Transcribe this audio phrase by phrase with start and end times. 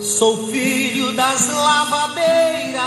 [0.00, 2.80] Sou filho das lavadeiras,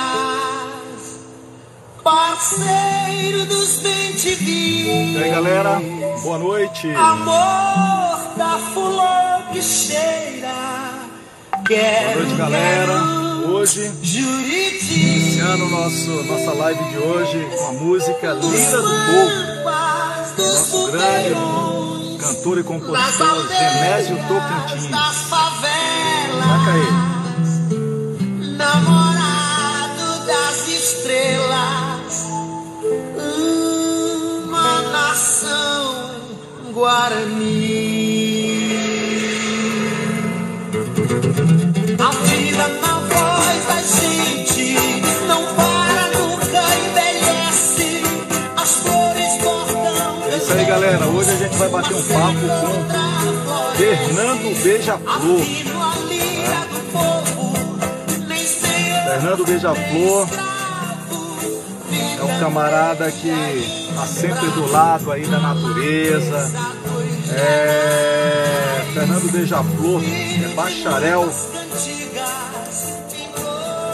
[2.04, 5.14] parceiro dos bem-te-vi.
[5.14, 5.82] E aí, galera,
[6.24, 6.90] boa noite.
[6.96, 11.00] Amor da flor que cheira.
[11.68, 13.20] Quero, Boa noite, galera.
[13.50, 15.00] Hoje, Juriti.
[15.00, 19.50] iniciando nosso, nossa live de hoje com a música Lira do Povo.
[20.38, 21.36] Nosso grande
[22.20, 24.88] cantor e compositor Genésio Tocantins.
[24.88, 26.46] Das favelas.
[26.46, 26.90] Saca aí.
[28.58, 32.26] namorado das estrelas,
[34.46, 36.12] uma nação
[36.74, 37.79] guarani.
[50.90, 51.08] Galera.
[51.08, 55.46] Hoje a gente vai bater um papo com Fernando Beija-Flor.
[59.06, 60.28] Fernando Beija-Flor
[62.20, 66.52] é um camarada que está sempre do lado aí da natureza.
[67.32, 68.82] É...
[68.94, 71.30] Fernando Beija-Flor é bacharel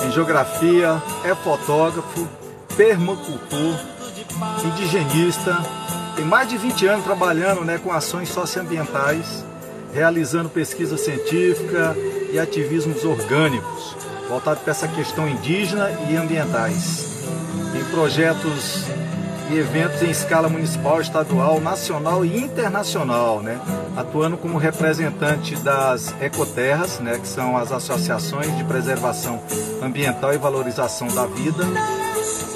[0.06, 2.28] em geografia, é fotógrafo,
[2.78, 3.76] permacultor,
[4.64, 5.62] indigenista,
[6.16, 9.44] tem mais de 20 anos trabalhando né, com ações socioambientais,
[9.94, 11.96] realizando pesquisa científica
[12.32, 13.96] e ativismos orgânicos,
[14.30, 17.20] voltado para essa questão indígena e ambientais.
[17.74, 18.86] Tem projetos
[19.52, 23.60] e eventos em escala municipal, estadual, nacional e internacional, né?
[23.96, 27.20] atuando como representante das ecoterras, né?
[27.20, 29.42] que são as associações de preservação
[29.84, 31.64] ambiental e valorização da vida,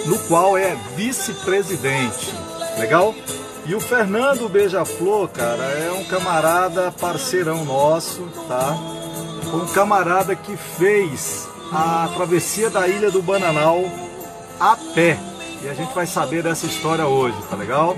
[0.06, 2.34] no qual é vice-presidente.
[2.78, 3.14] Legal?
[3.70, 8.76] E o Fernando Beija-Flor, cara, é um camarada parceirão nosso, tá?
[9.54, 13.84] Um camarada que fez a travessia da Ilha do Bananal
[14.60, 15.20] a pé.
[15.62, 17.96] E a gente vai saber dessa história hoje, tá legal?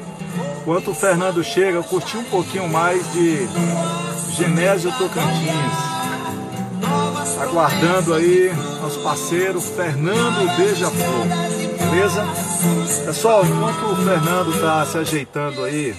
[0.59, 3.47] Enquanto o Fernando chega, eu curti um pouquinho mais de
[4.35, 6.01] Genésio Tocantins.
[7.39, 8.51] Aguardando aí
[8.81, 11.60] nosso parceiro Fernando Beija-Flor.
[11.91, 12.25] Beleza?
[13.05, 15.93] Pessoal, enquanto o Fernando está se ajeitando aí,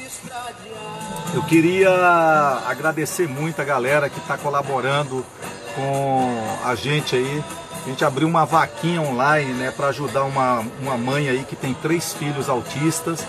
[1.34, 1.90] eu queria
[2.66, 5.22] agradecer muito a galera que está colaborando
[5.74, 7.44] com a gente aí.
[7.84, 11.74] A gente abriu uma vaquinha online né, para ajudar uma, uma mãe aí que tem
[11.74, 13.26] três filhos autistas.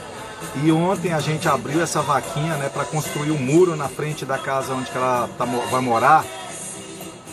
[0.63, 4.38] E ontem a gente abriu essa vaquinha né, para construir um muro na frente da
[4.38, 6.24] casa onde ela tá, vai morar,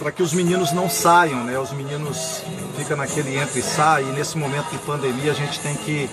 [0.00, 1.58] para que os meninos não saiam, né?
[1.58, 2.42] Os meninos
[2.74, 6.08] ficam naquele entra e sai, e nesse momento de pandemia a gente tem que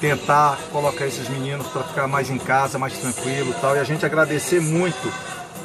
[0.00, 3.76] tentar colocar esses meninos para ficar mais em casa, mais tranquilo tal.
[3.76, 5.12] E a gente agradecer muito,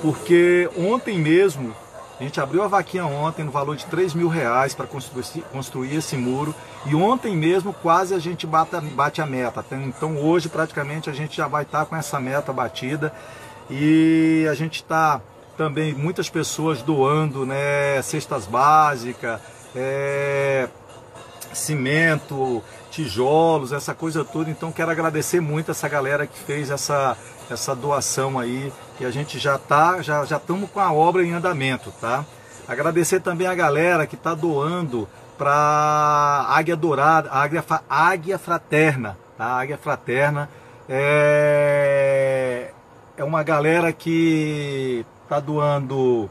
[0.01, 1.73] porque ontem mesmo
[2.19, 5.95] a gente abriu a vaquinha ontem no valor de 3 mil reais para construir, construir,
[5.95, 6.53] esse muro
[6.85, 9.65] e ontem mesmo quase a gente bate, bate a meta.
[9.71, 13.13] Então hoje praticamente a gente já vai estar tá com essa meta batida
[13.69, 15.21] e a gente está
[15.57, 19.39] também muitas pessoas doando né, cestas básicas,
[19.75, 20.67] é,
[21.53, 24.49] cimento, tijolos, essa coisa toda.
[24.49, 27.17] Então quero agradecer muito essa galera que fez essa,
[27.49, 31.33] essa doação aí, que a gente já tá, já já estamos com a obra em
[31.33, 32.25] andamento, tá?
[32.67, 39.45] Agradecer também a galera que está doando para Águia Dourada, Águia, Águia Fraterna, tá?
[39.45, 40.49] Águia Fraterna
[40.87, 42.71] é,
[43.17, 46.29] é uma galera que está doando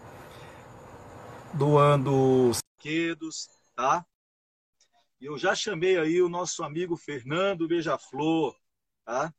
[1.53, 4.07] doando brinquedos, tá?
[5.21, 8.57] E eu já chamei aí o nosso amigo Fernando Beija-Flor,
[9.05, 9.35] tá?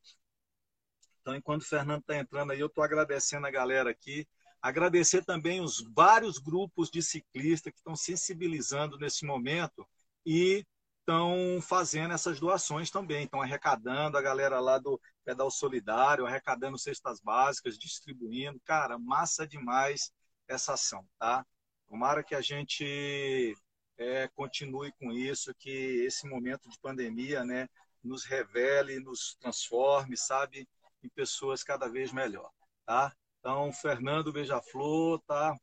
[1.21, 4.27] Então, enquanto o Fernando está entrando aí, eu estou agradecendo a galera aqui.
[4.61, 9.87] Agradecer também os vários grupos de ciclistas que estão sensibilizando nesse momento
[10.25, 10.65] e
[11.03, 13.25] estão fazendo essas doações também.
[13.25, 18.59] Estão arrecadando a galera lá do Pedal Solidário, arrecadando cestas básicas, distribuindo.
[18.65, 20.11] Cara, massa demais
[20.47, 21.45] essa ação, tá?
[21.87, 23.55] Tomara que a gente
[23.97, 25.69] é, continue com isso, que
[26.05, 27.67] esse momento de pandemia né,
[28.03, 30.67] nos revele, nos transforme, sabe,
[31.03, 32.49] em pessoas cada vez melhor,
[32.85, 33.13] tá?
[33.39, 35.55] Então, Fernando Beija-Flor tá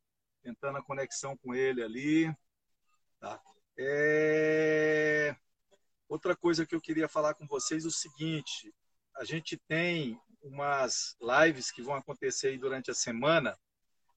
[0.43, 2.35] tentando a conexão com ele ali,
[3.19, 3.41] tá?
[3.79, 5.35] É...
[6.09, 8.75] Outra coisa que eu queria falar com vocês é o seguinte,
[9.17, 13.57] a gente tem umas lives que vão acontecer aí durante a semana,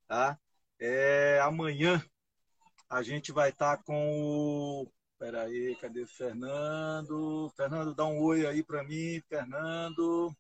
[0.08, 0.40] tá?
[0.80, 2.04] É, amanhã
[2.90, 4.92] a gente vai estar tá com o.
[5.18, 7.52] Peraí, cadê o Fernando?
[7.56, 10.36] Fernando, dá um oi aí para mim, Fernando.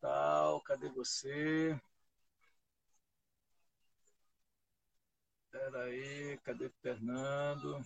[0.00, 1.80] Tal, cadê você?
[5.54, 7.84] Espera aí, cadê Fernando?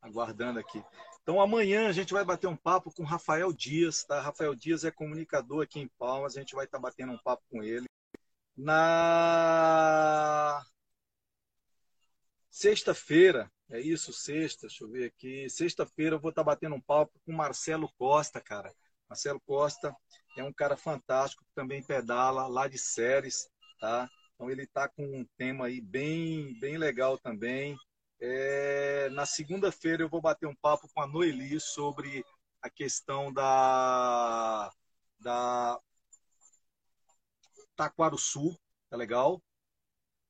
[0.00, 0.82] Aguardando aqui.
[1.22, 4.22] Então amanhã a gente vai bater um papo com Rafael Dias, tá?
[4.22, 7.44] Rafael Dias é comunicador aqui em Palmas, a gente vai estar tá batendo um papo
[7.50, 7.86] com ele.
[8.56, 10.64] Na
[12.50, 15.46] sexta-feira, é isso, sexta, deixa eu ver aqui.
[15.50, 18.74] Sexta-feira eu vou estar tá batendo um papo com Marcelo Costa, cara.
[19.10, 19.94] Marcelo Costa
[20.40, 23.48] é um cara fantástico, que também pedala lá de séries,
[23.80, 24.08] tá?
[24.34, 27.76] Então ele está com um tema aí bem, bem legal também.
[28.20, 32.24] É, na segunda-feira eu vou bater um papo com a Noeli sobre
[32.62, 34.70] a questão da,
[35.18, 35.80] da
[37.76, 38.56] Taquaruçu,
[38.90, 39.42] tá legal?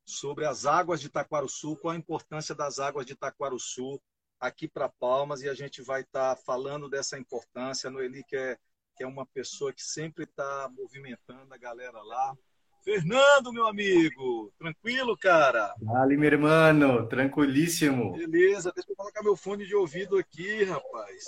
[0.07, 4.01] Sobre as águas de Taquaruçu, qual a importância das águas de Taquaruçu
[4.41, 7.89] aqui para Palmas e a gente vai estar tá falando dessa importância.
[7.89, 8.59] A Noeli que é
[8.99, 12.37] que é uma pessoa que sempre está movimentando a galera lá.
[12.83, 15.73] Fernando, meu amigo, tranquilo, cara?
[15.81, 18.15] Vale, meu irmão, tranquilíssimo.
[18.15, 21.25] Beleza, deixa eu colocar meu fone de ouvido aqui, rapaz.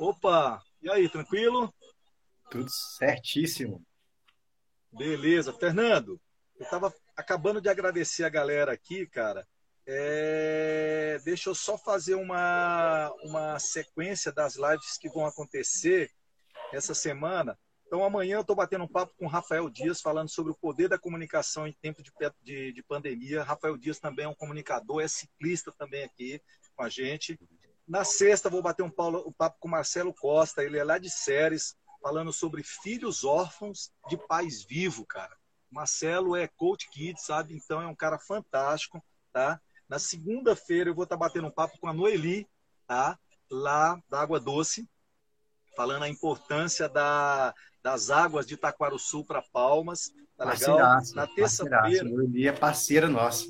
[0.00, 1.70] Opa, e aí, tranquilo?
[2.50, 3.84] Tudo certíssimo.
[4.90, 6.18] Beleza, Fernando,
[6.58, 9.46] eu estava acabando de agradecer a galera aqui, cara.
[9.86, 11.20] É...
[11.26, 16.10] Deixa eu só fazer uma, uma sequência das lives que vão acontecer
[16.72, 17.58] essa semana.
[17.86, 20.98] Então, amanhã eu estou batendo um papo com Rafael Dias, falando sobre o poder da
[20.98, 22.10] comunicação em tempo de,
[22.42, 23.42] de, de, pandemia.
[23.42, 26.40] Rafael Dias também é um comunicador, é ciclista também aqui
[26.74, 27.38] com a gente.
[27.86, 31.10] Na sexta, vou bater um, paulo, um papo com Marcelo Costa, ele é lá de
[31.10, 35.36] Séries, falando sobre filhos órfãos de pais vivos, cara.
[35.70, 37.54] Marcelo é coach kid, sabe?
[37.54, 39.60] Então é um cara fantástico, tá?
[39.88, 42.48] Na segunda-feira eu vou estar tá batendo um papo com a Noeli,
[42.86, 43.18] tá?
[43.50, 44.88] Lá da Água Doce,
[45.76, 50.12] falando a importância da, das águas de Itaquaruçu para Palmas.
[50.36, 50.78] Tá legal?
[51.14, 52.08] Na terça-feira.
[52.46, 53.46] é parceira nossa.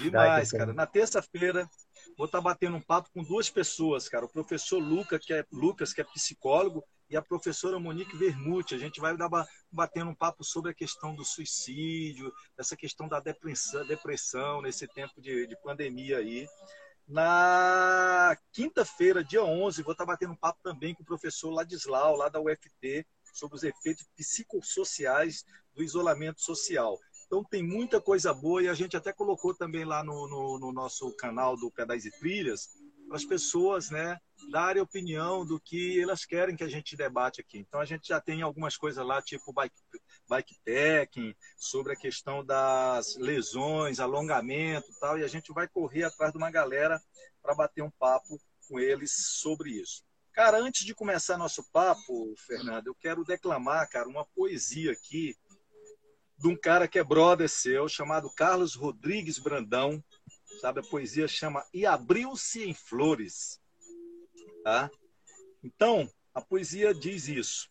[0.00, 0.72] Demais, cara.
[0.72, 1.68] Na terça-feira,
[2.16, 4.24] vou estar tá batendo um papo com duas pessoas, cara.
[4.24, 8.74] O professor Luca, que é, Lucas, que é psicólogo, e a professora Monique Vermute.
[8.74, 9.28] A gente vai dar
[9.70, 15.20] batendo um papo sobre a questão do suicídio, essa questão da depressão, depressão nesse tempo
[15.20, 16.46] de, de pandemia aí.
[17.06, 22.28] Na quinta-feira, dia 11, vou estar batendo um papo também com o professor Ladislau, lá
[22.28, 26.98] da UFT, sobre os efeitos psicossociais do isolamento social.
[27.26, 30.72] Então tem muita coisa boa e a gente até colocou também lá no, no, no
[30.72, 32.68] nosso canal do Pedais e Trilhas
[33.12, 34.18] as pessoas né,
[34.50, 37.58] darem opinião do que elas querem que a gente debate aqui.
[37.58, 39.74] Então a gente já tem algumas coisas lá, tipo bike,
[40.28, 46.32] bikepacking, sobre a questão das lesões, alongamento e tal, e a gente vai correr atrás
[46.32, 47.00] de uma galera
[47.42, 50.02] para bater um papo com eles sobre isso.
[50.32, 55.36] Cara, antes de começar nosso papo, Fernando, eu quero declamar, cara, uma poesia aqui
[56.36, 60.02] de um cara que é brother seu, chamado Carlos Rodrigues Brandão,
[60.60, 60.80] sabe?
[60.80, 63.60] A poesia chama E Abriu-se em Flores,
[64.62, 64.90] tá?
[65.62, 67.70] Então, a poesia diz isso.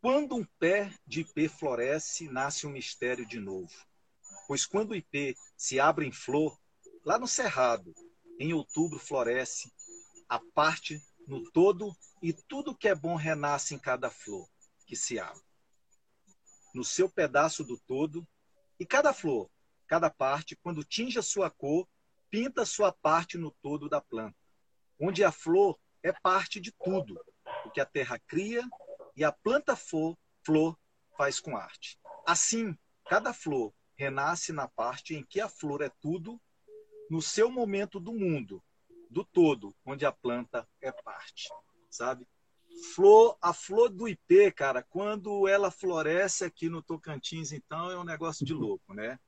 [0.00, 3.72] Quando um pé de ipê floresce, nasce um mistério de novo.
[4.46, 6.56] Pois quando o ipê se abre em flor,
[7.04, 7.92] lá no cerrado,
[8.38, 9.72] em outubro floresce,
[10.28, 14.48] a parte no todo e tudo que é bom renasce em cada flor
[14.86, 15.42] que se abre.
[16.72, 18.26] No seu pedaço do todo,
[18.78, 19.50] e cada flor,
[19.86, 21.88] cada parte, quando tinge a sua cor,
[22.30, 24.36] pinta sua parte no todo da planta,
[25.00, 27.20] onde a flor é parte de tudo,
[27.64, 28.62] o que a terra cria
[29.16, 30.78] e a planta flor, flor
[31.16, 31.98] faz com arte.
[32.26, 32.76] Assim,
[33.08, 36.40] cada flor renasce na parte em que a flor é tudo,
[37.10, 38.62] no seu momento do mundo,
[39.10, 41.48] do todo, onde a planta é parte,
[41.90, 42.26] sabe?
[42.94, 48.04] Flor, a flor do IP, cara, quando ela floresce aqui no Tocantins, então é um
[48.04, 49.18] negócio de louco, né?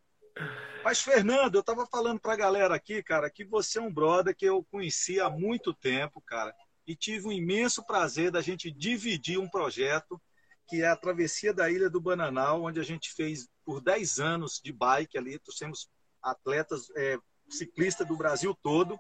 [0.82, 4.46] Mas, Fernando, eu tava falando pra galera aqui, cara, que você é um brother que
[4.46, 6.54] eu conheci há muito tempo, cara
[6.90, 10.20] e tive o imenso prazer da gente dividir um projeto
[10.66, 14.60] que é a travessia da Ilha do Bananal, onde a gente fez por 10 anos
[14.62, 15.88] de bike ali, trouxemos
[16.20, 17.16] atletas é,
[17.48, 18.98] ciclistas do Brasil todo.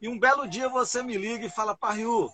[0.00, 2.30] E um belo dia você me liga e fala, Parriu,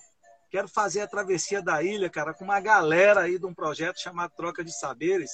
[0.51, 4.35] quero fazer a travessia da ilha, cara, com uma galera aí de um projeto chamado
[4.37, 5.33] Troca de Saberes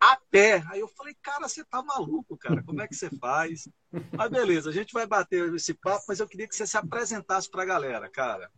[0.00, 0.62] a pé.
[0.70, 3.68] Aí eu falei, cara, você tá maluco, cara, como é que você faz?
[4.12, 7.50] Mas beleza, a gente vai bater esse papo, mas eu queria que você se apresentasse
[7.50, 8.50] para a galera, cara.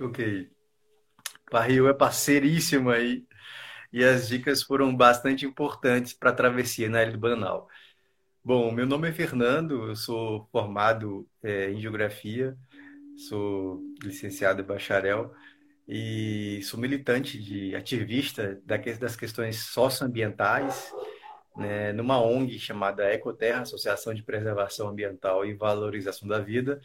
[0.00, 0.50] Ok.
[1.50, 3.26] Barril é parceiríssimo aí
[3.92, 7.68] e as dicas foram bastante importantes para a travessia na Ilha do Banal.
[8.44, 12.56] Bom, meu nome é Fernando, eu sou formado é, em Geografia,
[13.28, 15.32] sou licenciado e bacharel
[15.94, 20.90] e sou militante de ativista das questões socioambientais,
[21.54, 26.80] né, numa ONG chamada Ecoterra, Associação de Preservação Ambiental e Valorização da Vida,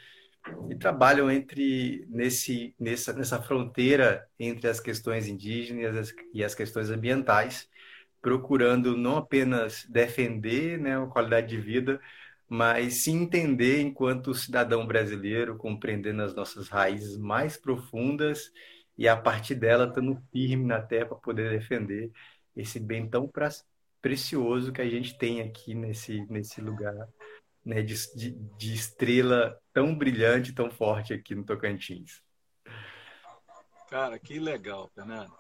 [0.70, 7.70] e trabalham entre nesse nessa nessa fronteira entre as questões indígenas e as questões ambientais,
[8.22, 11.98] procurando não apenas defender, né, a qualidade de vida,
[12.50, 18.52] mas se entender enquanto cidadão brasileiro, compreendendo as nossas raízes mais profundas
[18.98, 22.12] e a partir dela estando firme na terra para poder defender
[22.56, 23.32] esse bem tão
[24.02, 27.08] precioso que a gente tem aqui nesse, nesse lugar
[27.64, 32.22] né, de, de, de estrela tão brilhante, tão forte aqui no Tocantins.
[33.90, 35.34] Cara, que legal, Fernando.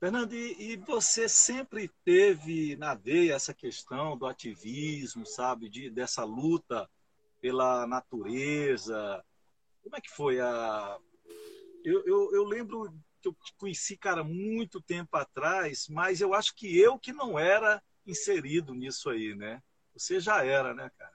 [0.00, 6.24] Fernando, e, e, você sempre teve na veia essa questão do ativismo, sabe, de, dessa
[6.24, 6.88] luta
[7.40, 9.24] pela natureza.
[9.82, 10.98] Como é que foi a,
[11.84, 16.54] eu, eu, eu lembro que eu te conheci, cara, muito tempo atrás, mas eu acho
[16.54, 19.62] que eu que não era inserido nisso aí, né?
[19.94, 21.12] Você já era, né, cara?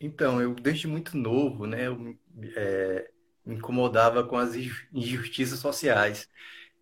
[0.00, 2.18] Então, eu desde muito novo, né, eu
[2.56, 3.10] é,
[3.44, 4.54] me incomodava com as
[4.92, 6.28] injustiças sociais.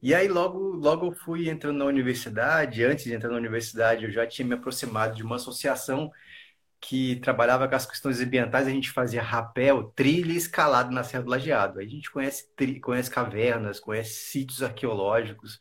[0.03, 4.11] E aí logo, logo eu fui entrando na universidade, antes de entrar na universidade, eu
[4.11, 6.11] já tinha me aproximado de uma associação
[6.81, 11.25] que trabalhava com as questões ambientais, a gente fazia rapel, trilha e escalada na Serra
[11.25, 11.79] do Lajeado.
[11.79, 12.49] A gente conhece,
[12.83, 15.61] conhece cavernas, conhece sítios arqueológicos,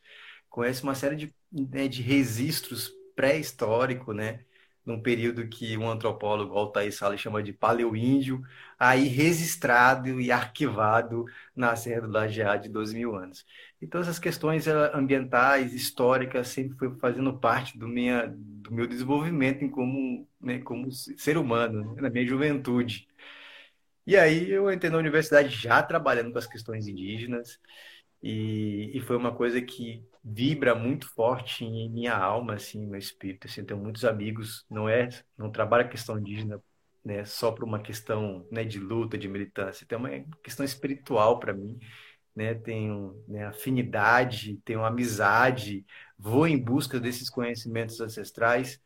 [0.49, 4.45] conhece uma série de, né, de registros pré-históricos, né?
[4.89, 8.41] Num período que um antropólogo, Altair Salles, chama de paleoíndio,
[8.77, 13.45] aí registrado e arquivado na Serra do Lajeado de 12 mil anos.
[13.79, 19.63] Então, essas questões eh, ambientais, históricas, sempre foi fazendo parte do, minha, do meu desenvolvimento
[19.63, 23.07] em como, né, como ser humano, né, na minha juventude.
[24.07, 27.59] E aí eu entrei na universidade já trabalhando com as questões indígenas,
[28.23, 33.47] e, e foi uma coisa que vibra muito forte em minha alma, assim, meu espírito.
[33.47, 36.61] Assim, tenho muitos amigos, não é, não trabalho a questão indígena
[37.03, 40.09] né, só por uma questão né, de luta, de militância, tem uma
[40.43, 41.79] questão espiritual para mim
[42.39, 45.85] né, tenho né, afinidade, tenho amizade,
[46.17, 48.81] vou em busca desses conhecimentos ancestrais,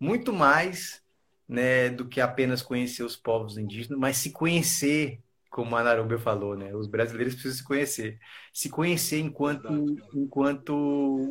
[0.00, 1.00] muito mais
[1.48, 5.20] né, do que apenas conhecer os povos indígenas, mas se conhecer,
[5.50, 8.18] como a Narubia falou, né, os brasileiros precisam se conhecer,
[8.52, 10.74] se conhecer enquanto, enquanto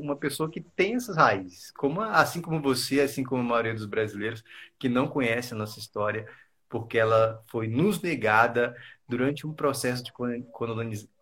[0.02, 3.86] uma pessoa que tem essas raízes, como assim como você, assim como a maioria dos
[3.86, 4.44] brasileiros
[4.80, 6.28] que não conhece a nossa história,
[6.70, 8.76] porque ela foi nos negada
[9.08, 10.12] durante um processo de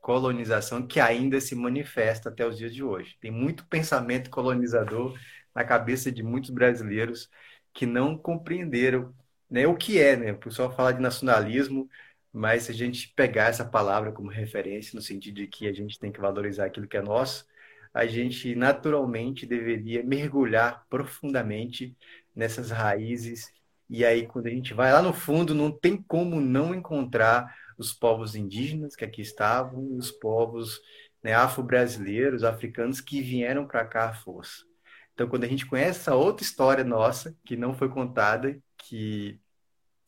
[0.01, 3.15] colonização que ainda se manifesta até os dias de hoje.
[3.21, 5.15] Tem muito pensamento colonizador
[5.53, 7.29] na cabeça de muitos brasileiros
[7.73, 9.13] que não compreenderam
[9.49, 10.31] né, o que é, né?
[10.33, 11.87] O pessoal fala de nacionalismo,
[12.35, 15.97] mas se a gente pegar essa palavra como referência, no sentido de que a gente
[15.97, 17.45] tem que valorizar aquilo que é nosso,
[17.93, 21.95] a gente naturalmente deveria mergulhar profundamente
[22.35, 23.53] nessas raízes.
[23.89, 27.93] E aí, quando a gente vai lá no fundo, não tem como não encontrar os
[27.93, 30.81] povos indígenas que aqui estavam, os povos
[31.23, 34.65] né, afro-brasileiros, africanos que vieram para cá à força.
[35.13, 39.39] Então, quando a gente conhece essa outra história nossa, que não foi contada, que,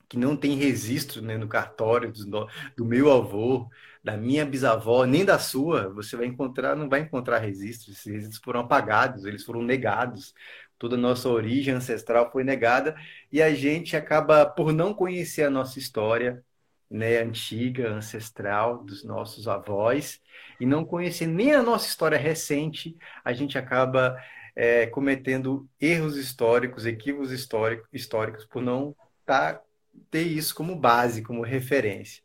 [0.09, 3.69] que não tem registro né, no cartório do, do meu avô,
[4.03, 7.97] da minha bisavó, nem da sua, você vai encontrar, não vai encontrar registros.
[7.97, 10.33] Esses registros foram apagados, eles foram negados.
[10.79, 12.95] Toda a nossa origem ancestral foi negada
[13.31, 16.43] e a gente acaba, por não conhecer a nossa história,
[16.89, 20.21] né, antiga, ancestral dos nossos avós
[20.59, 22.95] e não conhecer nem a nossa história recente,
[23.25, 24.15] a gente acaba
[24.55, 28.95] é, cometendo erros históricos, equívocos históricos, por não
[29.25, 29.61] tá,
[30.09, 32.23] ter isso como base, como referência.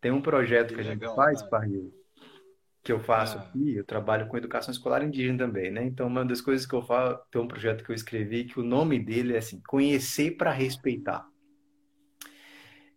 [0.00, 1.92] Tem um projeto que, que a gente legal, faz, Parril,
[2.82, 3.42] que eu faço ah.
[3.42, 5.84] aqui, eu trabalho com educação escolar indígena também, né?
[5.84, 8.64] Então, uma das coisas que eu faço, tem um projeto que eu escrevi que o
[8.64, 11.26] nome dele é assim, Conhecer para Respeitar.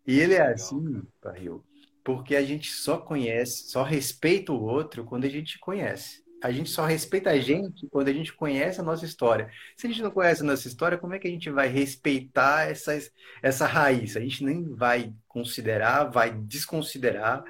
[0.08, 1.64] E ele é assim, Barril,
[2.04, 6.25] porque a gente só conhece, só respeita o outro quando a gente conhece.
[6.46, 9.50] A gente só respeita a gente quando a gente conhece a nossa história.
[9.76, 12.70] Se a gente não conhece a nossa história, como é que a gente vai respeitar
[12.70, 13.12] essas,
[13.42, 14.16] essa raiz?
[14.16, 17.44] A gente nem vai considerar, vai desconsiderar.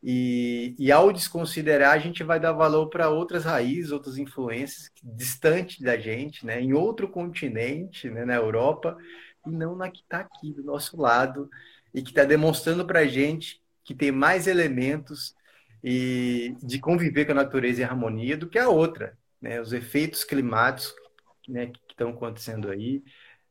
[0.00, 5.80] E, e ao desconsiderar, a gente vai dar valor para outras raízes, outras influências distantes
[5.80, 6.60] da gente, né?
[6.60, 8.24] em outro continente, né?
[8.24, 8.96] na Europa,
[9.44, 11.50] e não na que está aqui do nosso lado
[11.92, 15.34] e que está demonstrando para a gente que tem mais elementos
[15.82, 19.16] e de conviver com a natureza em harmonia do que a outra.
[19.40, 19.60] Né?
[19.60, 20.94] Os efeitos climáticos
[21.48, 23.02] né, que estão acontecendo aí,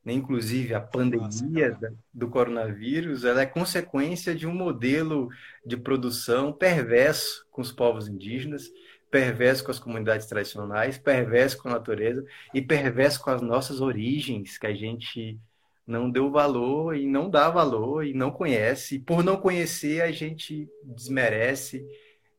[0.03, 0.13] né?
[0.13, 5.29] inclusive a pandemia Nossa, do coronavírus, ela é consequência de um modelo
[5.65, 8.71] de produção perverso com os povos indígenas,
[9.09, 14.57] perverso com as comunidades tradicionais, perverso com a natureza e perverso com as nossas origens,
[14.57, 15.39] que a gente
[15.85, 18.95] não deu valor e não dá valor e não conhece.
[18.95, 21.83] E por não conhecer, a gente desmerece,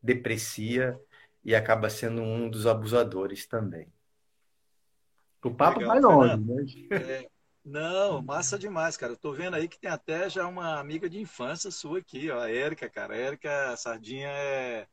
[0.03, 0.99] deprecia
[1.45, 3.93] e acaba sendo um dos abusadores também.
[5.43, 6.99] O papo Legal, vai longe, né?
[6.99, 7.31] É,
[7.65, 9.13] não, massa demais, cara.
[9.13, 12.41] Eu tô vendo aí que tem até já uma amiga de infância sua aqui, ó,
[12.41, 13.15] a Érica, cara.
[13.15, 14.87] A Érica Sardinha é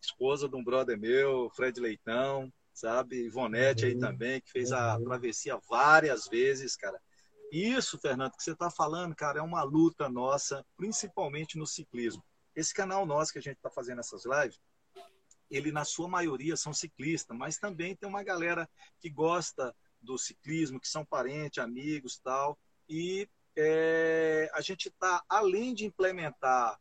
[0.00, 3.26] esposa de um brother meu, Fred Leitão, sabe?
[3.26, 4.00] Ivonete aí uhum.
[4.00, 5.04] também, que fez a uhum.
[5.04, 7.00] travessia várias vezes, cara.
[7.52, 12.22] Isso, Fernando, que você está falando, cara, é uma luta nossa, principalmente no ciclismo.
[12.60, 14.60] Esse canal nosso que a gente está fazendo essas lives,
[15.50, 18.68] ele na sua maioria são ciclistas, mas também tem uma galera
[19.00, 22.58] que gosta do ciclismo, que são parentes, amigos tal.
[22.86, 23.26] E
[23.56, 26.78] é, a gente está, além de implementar,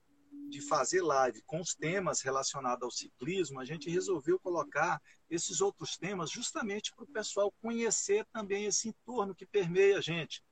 [0.50, 5.96] de fazer live com os temas relacionados ao ciclismo, a gente resolveu colocar esses outros
[5.96, 10.44] temas justamente para o pessoal conhecer também esse entorno que permeia a gente.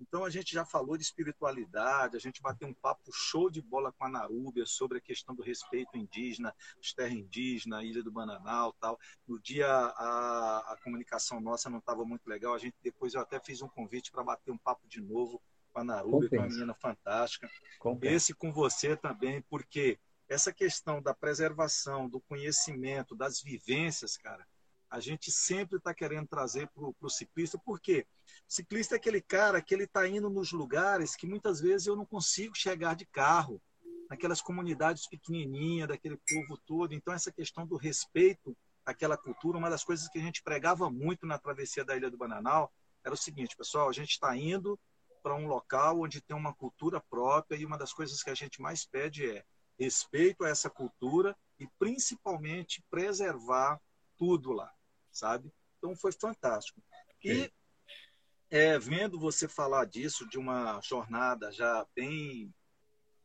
[0.00, 3.92] Então a gente já falou de espiritualidade, a gente bateu um papo show de bola
[3.92, 8.72] com a Narúbia sobre a questão do respeito indígena, os terra indígena, Ilha do Bananal,
[8.80, 8.98] tal.
[9.26, 13.38] No dia a, a comunicação nossa não estava muito legal, a gente depois eu até
[13.40, 15.40] fiz um convite para bater um papo de novo
[15.72, 17.48] com a Narúbia, com uma menina fantástica.
[17.78, 18.14] Compensa.
[18.14, 19.98] Esse com você também, porque
[20.28, 24.46] essa questão da preservação, do conhecimento, das vivências, cara,
[24.88, 29.60] a gente sempre está querendo trazer para o ciclista, porque o ciclista é aquele cara
[29.60, 33.60] que ele está indo nos lugares que muitas vezes eu não consigo chegar de carro,
[34.08, 36.92] naquelas comunidades pequenininhas, daquele povo todo.
[36.92, 41.26] Então, essa questão do respeito àquela cultura, uma das coisas que a gente pregava muito
[41.26, 42.72] na travessia da Ilha do Bananal
[43.02, 44.78] era o seguinte, pessoal, a gente está indo
[45.22, 48.60] para um local onde tem uma cultura própria e uma das coisas que a gente
[48.60, 49.44] mais pede é
[49.78, 53.80] respeito a essa cultura e principalmente preservar
[54.16, 54.70] tudo lá
[55.14, 55.50] sabe?
[55.78, 56.82] Então foi fantástico.
[57.22, 57.50] E
[58.54, 62.54] é, vendo você falar disso, de uma jornada já bem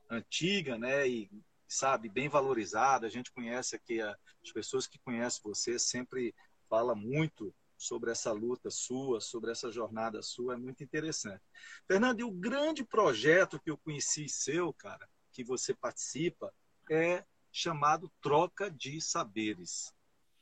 [0.10, 1.08] antiga, né?
[1.08, 1.30] E
[1.68, 3.06] sabe, bem valorizada.
[3.06, 6.34] A gente conhece aqui, as pessoas que conhecem você sempre
[6.68, 11.44] fala muito sobre essa luta sua, sobre essa jornada sua, é muito interessante.
[11.88, 16.52] Fernando, e o grande projeto que eu conheci seu, cara, que você participa,
[16.90, 19.94] é chamado Troca de Saberes.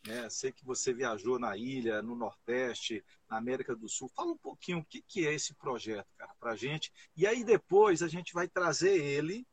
[0.05, 0.29] Né?
[0.29, 4.09] Sei que você viajou na ilha, no Nordeste, na América do Sul.
[4.15, 6.91] Fala um pouquinho o que, que é esse projeto, cara, para a gente.
[7.15, 9.45] E aí depois a gente vai trazer ele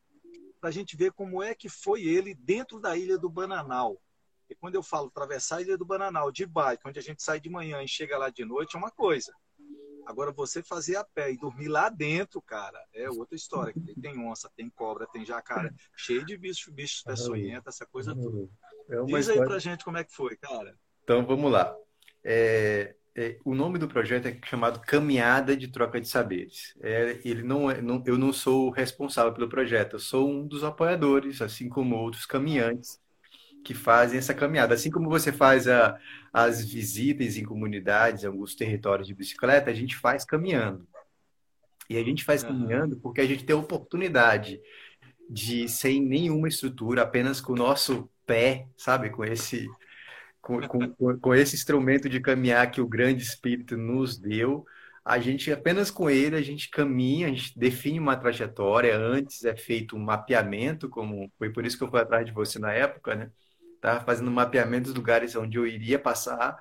[0.60, 4.00] para a gente ver como é que foi ele dentro da ilha do Bananal.
[4.48, 7.40] E quando eu falo atravessar a ilha do Bananal de bike, onde a gente sai
[7.40, 9.32] de manhã e chega lá de noite, é uma coisa.
[10.06, 13.74] Agora, você fazer a pé e dormir lá dentro, cara, é outra história.
[14.00, 18.48] Tem onça, tem cobra, tem jacaré, cheio de bichos, bichos peçonhentos, essa coisa toda.
[18.88, 20.76] É Diz aí pra gente como é que foi, cara.
[21.02, 21.74] Então, vamos lá.
[22.22, 26.74] É, é, o nome do projeto é chamado Caminhada de Troca de Saberes.
[26.82, 30.64] É, ele não, é, não, eu não sou responsável pelo projeto, eu sou um dos
[30.64, 33.00] apoiadores, assim como outros caminhantes
[33.64, 34.74] que fazem essa caminhada.
[34.74, 35.98] Assim como você faz a,
[36.32, 40.86] as visitas em comunidades, em alguns territórios de bicicleta, a gente faz caminhando.
[41.88, 42.48] E a gente faz uhum.
[42.48, 44.60] caminhando porque a gente tem a oportunidade
[45.30, 49.10] de, sem nenhuma estrutura, apenas com o nosso pé, sabe?
[49.10, 49.66] Com esse,
[50.40, 54.64] com, com, com esse instrumento de caminhar que o grande Espírito nos deu,
[55.04, 58.96] a gente apenas com ele a gente caminha, a gente define uma trajetória.
[58.96, 62.58] Antes é feito um mapeamento, como foi por isso que eu fui atrás de você
[62.58, 63.30] na época, né?
[63.80, 66.56] Tava fazendo um mapeamento dos lugares onde eu iria passar,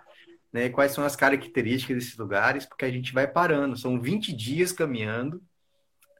[0.51, 0.69] né?
[0.69, 3.77] Quais são as características desses lugares, porque a gente vai parando.
[3.77, 5.41] São 20 dias caminhando.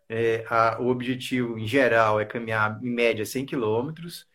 [0.10, 4.28] É, a, o objetivo em geral é caminhar em média 100 quilômetros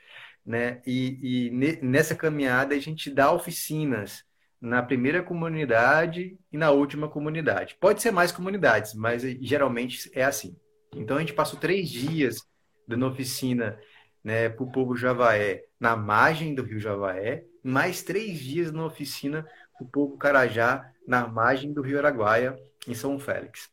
[0.45, 0.81] né?
[0.87, 4.25] E, e nessa caminhada a gente dá oficinas
[4.61, 7.77] na primeira comunidade e na última comunidade.
[7.81, 10.57] Pode ser mais comunidades, mas geralmente é assim.
[10.95, 12.43] Então a gente passou três dias
[12.87, 13.79] dando oficina
[14.25, 19.47] né, para o povo Javaé na margem do rio Javaé, mais três dias na oficina
[19.77, 23.71] para o povo Carajá na margem do rio Araguaia, em São Félix.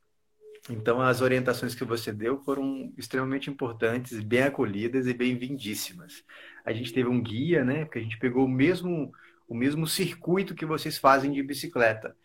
[0.69, 6.23] Então, as orientações que você deu foram extremamente importantes, bem acolhidas e bem-vindíssimas.
[6.65, 7.86] A gente teve um guia, né?
[7.86, 9.12] Porque a gente pegou o mesmo,
[9.47, 12.15] o mesmo circuito que vocês fazem de bicicleta.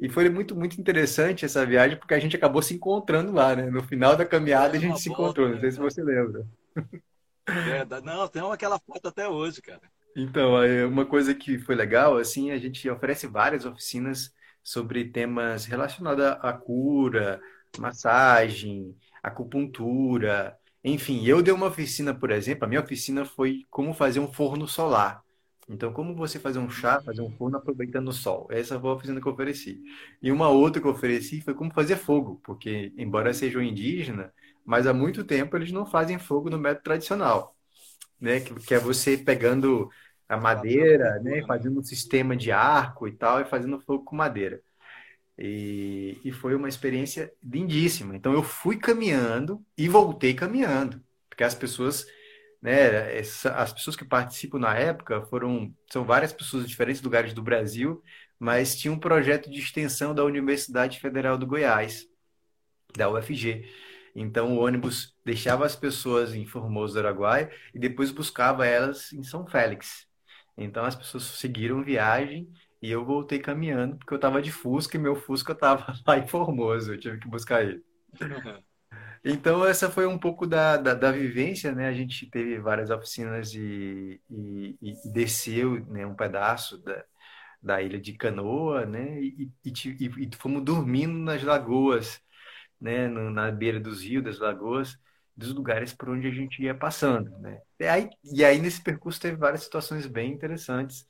[0.00, 3.70] E foi muito, muito interessante essa viagem, porque a gente acabou se encontrando lá, né?
[3.70, 5.48] No final da caminhada, a gente se encontrou.
[5.48, 6.44] Não sei se você lembra.
[7.46, 9.82] É, não, tem aquela foto até hoje, cara.
[10.16, 10.54] Então,
[10.88, 16.52] uma coisa que foi legal, assim, a gente oferece várias oficinas sobre temas relacionados à
[16.52, 17.40] cura,
[17.78, 21.24] massagem, acupuntura, enfim.
[21.26, 25.24] Eu dei uma oficina, por exemplo, a minha oficina foi como fazer um forno solar.
[25.68, 28.46] Então, como você fazer um chá, fazer um forno aproveitando o sol?
[28.50, 29.82] Essa foi a oficina que eu ofereci.
[30.22, 34.32] E uma outra que eu ofereci foi como fazer fogo, porque, embora sejam indígena,
[34.64, 37.56] mas há muito tempo eles não fazem fogo no método tradicional,
[38.20, 38.40] né?
[38.40, 39.90] Que, que é você pegando
[40.28, 41.44] a madeira, né?
[41.46, 44.62] Fazendo um sistema de arco e tal, e fazendo fogo com madeira.
[45.38, 48.16] E, e foi uma experiência lindíssima.
[48.16, 52.06] Então, eu fui caminhando e voltei caminhando, porque as pessoas
[52.64, 53.18] né?
[53.54, 58.02] As pessoas que participam na época foram são várias pessoas de diferentes lugares do Brasil,
[58.38, 62.08] mas tinha um projeto de extensão da Universidade Federal do Goiás,
[62.96, 63.68] da UFG.
[64.14, 69.22] Então o ônibus deixava as pessoas em Formoso do Araguaia e depois buscava elas em
[69.22, 70.06] São Félix.
[70.56, 72.50] Então as pessoas seguiram viagem
[72.84, 76.26] e eu voltei caminhando porque eu estava de Fusca e meu Fusca estava lá em
[76.26, 77.82] Formoso, eu tive que buscar ele.
[79.26, 81.88] Então, essa foi um pouco da, da, da, vivência, né?
[81.88, 87.02] A gente teve várias oficinas e, e, e desceu né, um pedaço da,
[87.62, 89.22] da ilha de Canoa, né?
[89.22, 89.72] E, e,
[90.26, 92.20] e, fomos dormindo nas lagoas,
[92.78, 93.08] né?
[93.08, 94.98] Na beira dos rios, das lagoas,
[95.34, 97.62] dos lugares por onde a gente ia passando, né?
[97.80, 101.06] E aí, e aí nesse percurso teve várias situações bem interessantes.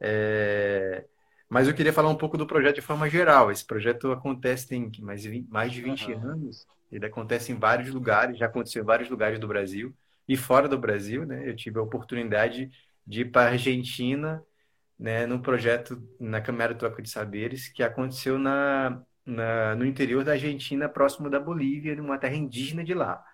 [0.00, 1.04] É...
[1.48, 3.50] Mas eu queria falar um pouco do projeto de forma geral.
[3.50, 6.30] Esse projeto acontece tem mais, mais de 20 uhum.
[6.30, 6.66] anos.
[6.90, 9.94] Ele acontece em vários lugares, já aconteceu em vários lugares do Brasil
[10.28, 11.48] e fora do Brasil, né?
[11.48, 12.70] Eu tive a oportunidade
[13.06, 14.42] de ir para a Argentina,
[14.98, 20.32] né, no projeto na Câmara Troca de Saberes, que aconteceu na, na, no interior da
[20.32, 23.24] Argentina, próximo da Bolívia, numa terra indígena de lá.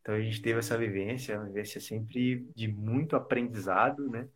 [0.00, 4.28] Então a gente teve essa vivência, uma vivência sempre de muito aprendizado, né?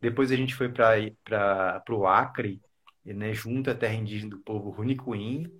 [0.00, 2.60] Depois a gente foi para o Acre,
[3.04, 5.50] né, junto à terra indígena do povo Runicuim,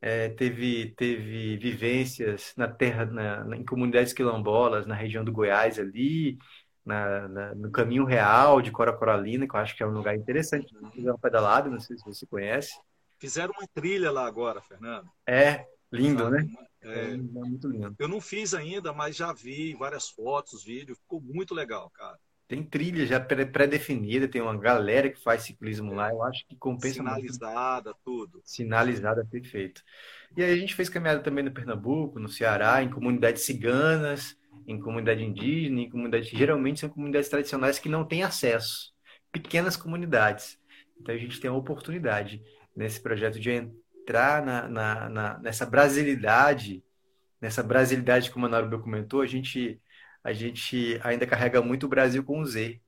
[0.00, 6.38] é, teve, teve vivências na terra, na, em comunidades quilombolas, na região do Goiás ali,
[6.84, 10.72] na, na, no Caminho Real de Cora-Coralina, que eu acho que é um lugar interessante
[10.80, 12.78] fazer uma pedalada, não sei se você conhece.
[13.18, 15.08] Fizeram uma trilha lá agora, Fernando.
[15.26, 16.46] É, lindo, né?
[16.80, 17.94] É, é, muito lindo.
[17.98, 22.18] Eu não fiz ainda, mas já vi várias fotos, vídeos, ficou muito legal, cara.
[22.48, 26.94] Tem trilha já pré-definida, tem uma galera que faz ciclismo lá, eu acho que compensa
[26.94, 28.00] Sinalizada, muito.
[28.02, 28.40] tudo.
[28.42, 29.82] Sinalizada, perfeito.
[30.34, 34.34] E aí a gente fez caminhada também no Pernambuco, no Ceará, em comunidades ciganas,
[34.66, 38.94] em comunidade indígena, em comunidades geralmente são comunidades tradicionais que não têm acesso,
[39.30, 40.58] pequenas comunidades.
[40.98, 42.42] Então a gente tem a oportunidade
[42.74, 46.82] nesse projeto de entrar na, na, na nessa brasilidade,
[47.42, 49.78] nessa brasilidade como a Narubi comentou, a gente
[50.28, 52.78] a gente ainda carrega muito o Brasil com Z,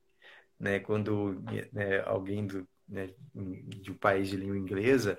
[0.58, 0.78] né?
[0.78, 5.18] Quando né, alguém do, né, de um país de língua inglesa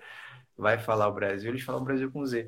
[0.55, 2.47] vai falar o Brasil, eles falam o Brasil com Z.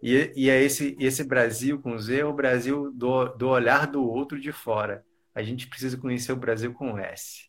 [0.00, 4.08] E, e é esse, esse Brasil com Z é o Brasil do, do olhar do
[4.08, 5.04] outro de fora.
[5.34, 7.48] A gente precisa conhecer o Brasil com S.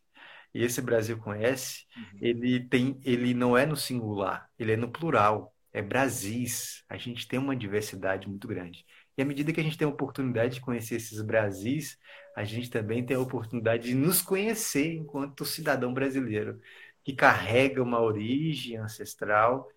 [0.51, 2.19] E esse Brasil com S, uhum.
[2.19, 5.53] ele tem, ele não é no singular, ele é no plural.
[5.71, 6.83] É Brasis.
[6.89, 8.83] A gente tem uma diversidade muito grande.
[9.19, 11.99] E à medida que a gente tem a oportunidade de conhecer esses Brasis,
[12.33, 16.57] a gente também tem a oportunidade de nos conhecer enquanto cidadão brasileiro,
[17.03, 19.67] que carrega uma origem ancestral,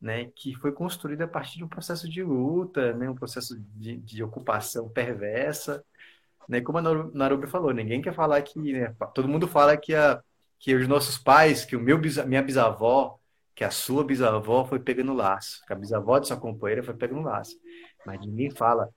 [0.00, 3.96] né, que foi construída a partir de um processo de luta, né, um processo de,
[3.96, 5.84] de ocupação perversa.
[6.48, 8.72] Né, como a Narubi falou, ninguém quer falar que.
[8.72, 10.22] Né, todo mundo fala que, a,
[10.60, 13.18] que os nossos pais, que o meu minha bisavó,
[13.52, 17.22] que a sua bisavó foi pegando laço, que a bisavó de sua companheira foi pegando
[17.22, 17.56] laço.
[18.06, 18.88] Mas ninguém fala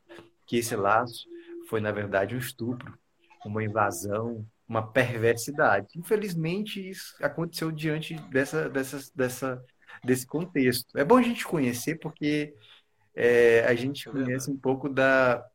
[0.46, 1.28] que esse laço
[1.68, 2.98] foi, na verdade, um estupro,
[3.46, 5.88] uma invasão, uma perversidade.
[5.96, 9.66] Infelizmente, isso aconteceu diante dessa, dessa, dessa,
[10.04, 10.98] desse contexto.
[10.98, 12.54] É bom a gente conhecer, porque
[13.16, 15.46] é, a gente conhece um pouco da,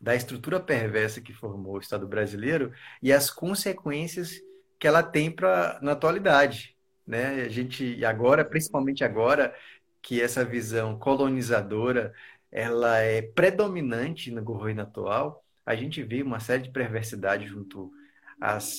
[0.00, 4.40] da estrutura perversa que formou o Estado brasileiro e as consequências
[4.78, 6.76] que ela tem pra, na atualidade.
[7.06, 7.42] Né?
[7.42, 9.54] A gente agora, principalmente agora,
[10.02, 12.12] que essa visão colonizadora
[12.56, 17.92] ela é predominante no governo atual, a gente vê uma série de perversidades junto
[18.40, 18.78] às,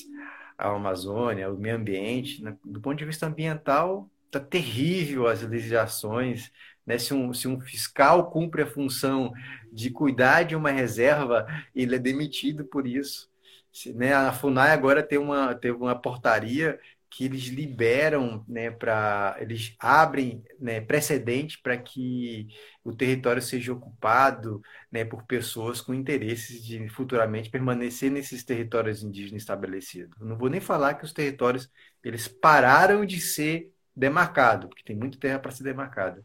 [0.57, 2.43] à Amazônia, ao meio ambiente.
[2.43, 2.57] Né?
[2.65, 6.51] Do ponto de vista ambiental, está terrível as legislações.
[6.87, 6.97] Né?
[6.97, 9.31] Se, um, se um fiscal cumpre a função
[9.71, 13.29] de cuidar de uma reserva, ele é demitido por isso.
[13.71, 14.11] Se, né?
[14.11, 16.79] A FUNAI agora tem uma, teve uma portaria
[17.09, 22.47] que eles liberam, né, para eles abrem né, precedente para que
[22.83, 29.41] o território seja ocupado né, por pessoas com interesses de futuramente permanecer nesses territórios indígenas
[29.41, 30.19] estabelecidos.
[30.19, 31.69] Não vou nem falar que os territórios
[32.03, 36.23] eles pararam de ser demarcados, porque tem muita terra para ser demarcada.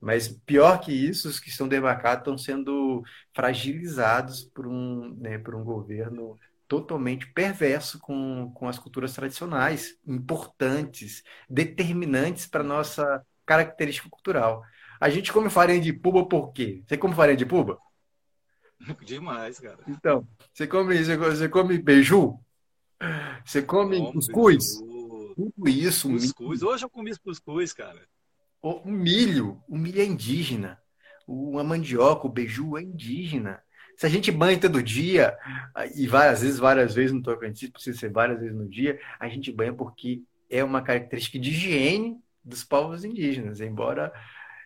[0.00, 3.02] Mas pior que isso, os que estão demarcados estão sendo
[3.34, 6.38] fragilizados por um, né, por um governo
[6.70, 14.62] totalmente perverso com, com as culturas tradicionais, importantes, determinantes para a nossa característica cultural.
[15.00, 16.84] A gente come farinha de puba por quê?
[16.86, 17.76] Você come farinha de puba?
[19.04, 19.82] Demais, cara.
[19.88, 22.38] Então, você come, você, você come beiju?
[23.44, 24.78] Você come cuscuz?
[25.34, 26.62] Tudo isso, cuscuz.
[26.62, 28.00] Hoje eu comi cuscuz, cara.
[28.62, 30.78] O o milho, o milho é indígena.
[31.26, 33.60] O, a mandioca, o beiju é indígena.
[34.00, 35.36] Se a gente banha todo dia,
[35.74, 39.28] ah, e várias vezes, várias vezes no Tocantins, precisa ser várias vezes no dia, a
[39.28, 44.10] gente banha porque é uma característica de higiene dos povos indígenas, embora,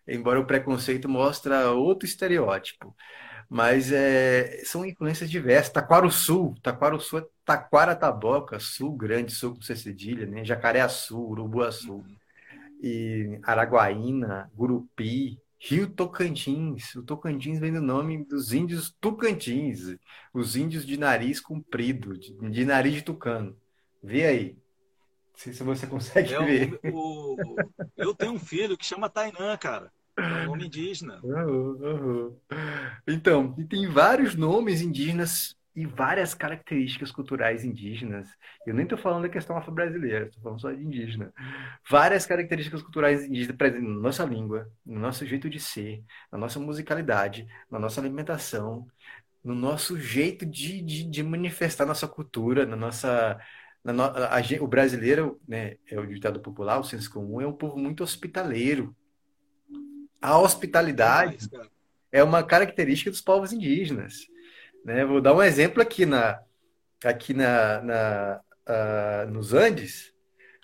[0.06, 2.94] embora o preconceito mostra outro estereótipo.
[3.50, 5.72] Mas é, são influências diversas.
[5.72, 10.44] Taquaruçu, Taquaruçu é Taquara-Taboca, Sul Grande, Sul com C cedilha, né?
[10.44, 12.04] Jacareaçu, Urubuaçu
[12.80, 16.94] e Araguaína, Gurupi, Rio Tocantins.
[16.94, 19.96] O Tocantins vem do nome dos índios Tucantins,
[20.32, 23.56] os índios de nariz comprido, de, de nariz de tucano.
[24.02, 24.52] Vê aí.
[24.54, 24.60] Não
[25.36, 26.80] sei se você consegue É, ver.
[26.82, 29.92] o, o- eu tenho um filho que chama Tainã, cara.
[30.28, 31.22] É um nome indígena.
[31.22, 32.40] Uhum, uhum.
[33.08, 38.28] Então, e tem vários nomes indígenas e várias características culturais indígenas.
[38.66, 41.32] Eu nem estou falando da questão afro-brasileira, estou falando só de indígena.
[41.88, 46.60] Várias características culturais indígenas presentes na nossa língua, no nosso jeito de ser, na nossa
[46.60, 48.86] musicalidade, na nossa alimentação,
[49.44, 53.38] no nosso jeito de, de, de manifestar nossa cultura, na nossa.
[53.84, 57.46] na no- a gen- o brasileiro, né, é o ditado popular, o senso comum, é
[57.46, 58.96] um povo muito hospitaleiro.
[60.20, 61.38] A hospitalidade
[62.10, 64.26] é uma característica dos povos indígenas,
[64.84, 65.04] né?
[65.04, 66.40] Vou dar um exemplo aqui na,
[67.04, 70.12] aqui na, na, ah, nos Andes,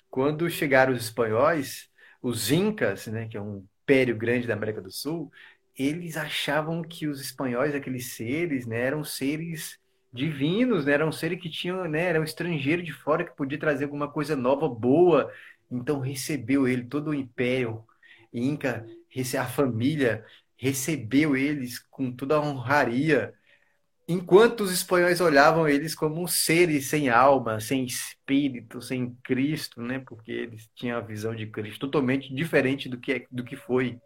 [0.09, 1.89] quando chegaram os espanhóis,
[2.21, 5.31] os incas, né, que é um império grande da América do Sul,
[5.77, 9.79] eles achavam que os espanhóis, aqueles seres, né, eram seres
[10.13, 14.11] divinos, né, eram seres que tinham, né, eram estrangeiro de fora que podia trazer alguma
[14.11, 15.31] coisa nova, boa.
[15.69, 17.85] Então recebeu ele todo o império
[18.33, 18.85] inca,
[19.39, 20.25] a família
[20.57, 23.33] recebeu eles com toda a honraria.
[24.11, 29.99] Enquanto os espanhóis olhavam eles como seres sem alma, sem espírito, sem Cristo, né?
[29.99, 33.97] Porque eles tinham a visão de Cristo totalmente diferente do que é, do que foi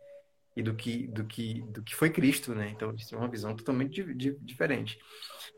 [0.55, 2.71] e do que do que do que foi Cristo, né?
[2.75, 4.99] Então eles tinham uma visão totalmente di- di- diferente.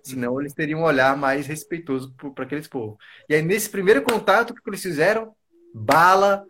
[0.04, 2.98] Senão eles teriam um olhar mais respeitoso para aqueles povos.
[3.30, 5.36] E aí nesse primeiro contato o que eles fizeram?
[5.74, 6.46] Bala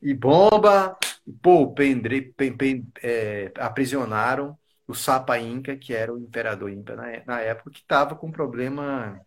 [0.00, 4.56] e bomba, e, pô, pendre, pen- pen- é, aprisionaram
[4.88, 8.32] o Sapa Inca, que era o imperador Inca na, é- época, que estava com um
[8.32, 9.20] problema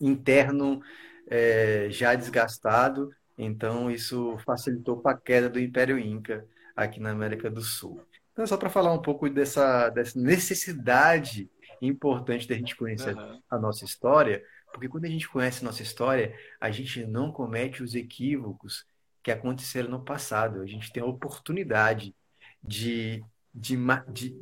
[0.00, 0.80] interno
[1.28, 7.50] é, já desgastado, então isso facilitou para a queda do Império Inca aqui na América
[7.50, 8.00] do Sul.
[8.32, 13.40] Então, só para falar um pouco dessa, dessa necessidade importante da gente conhecer Aham.
[13.50, 17.82] a nossa história, porque quando a gente conhece a nossa história, a gente não comete
[17.82, 18.86] os equívocos
[19.22, 20.60] que aconteceram no passado.
[20.60, 22.14] A gente tem a oportunidade
[22.62, 23.24] de,
[23.56, 23.76] de,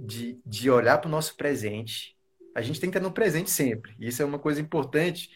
[0.00, 2.16] de, de, olhar para o nosso presente.
[2.54, 3.94] A gente tem que estar no presente sempre.
[3.98, 5.30] Isso é uma coisa importante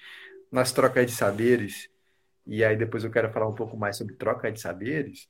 [0.50, 1.88] nas trocas de saberes.
[2.44, 5.28] E aí depois eu quero falar um pouco mais sobre troca de saberes,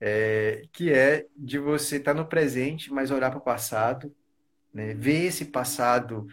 [0.00, 4.14] é, que é de você estar no presente, mas olhar para o passado,
[4.72, 4.92] né?
[4.94, 6.26] Ver esse passado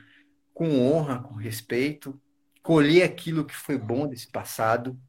[0.53, 2.19] com honra, com respeito,
[2.61, 4.99] colher aquilo que foi bom desse passado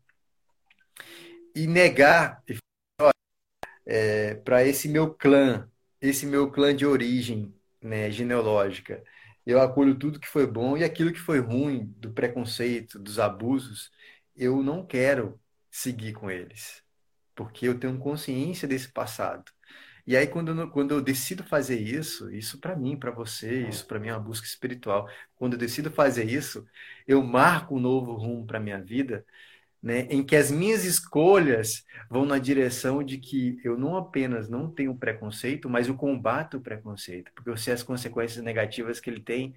[1.55, 2.43] e negar
[4.45, 5.69] para esse meu clã,
[6.01, 9.03] esse meu clã de origem, né, genealógica.
[9.45, 13.91] Eu acolho tudo que foi bom e aquilo que foi ruim, do preconceito, dos abusos,
[14.35, 16.83] eu não quero seguir com eles,
[17.35, 19.51] porque eu tenho consciência desse passado.
[20.07, 23.87] E aí, quando eu, quando eu decido fazer isso, isso para mim, para você, isso
[23.87, 25.09] para mim é uma busca espiritual.
[25.35, 26.65] Quando eu decido fazer isso,
[27.07, 29.27] eu marco um novo rumo para minha vida,
[29.87, 34.69] né, em que as minhas escolhas vão na direção de que eu não apenas não
[34.69, 39.21] tenho preconceito, mas eu combato o preconceito, porque eu sei as consequências negativas que ele
[39.21, 39.55] tem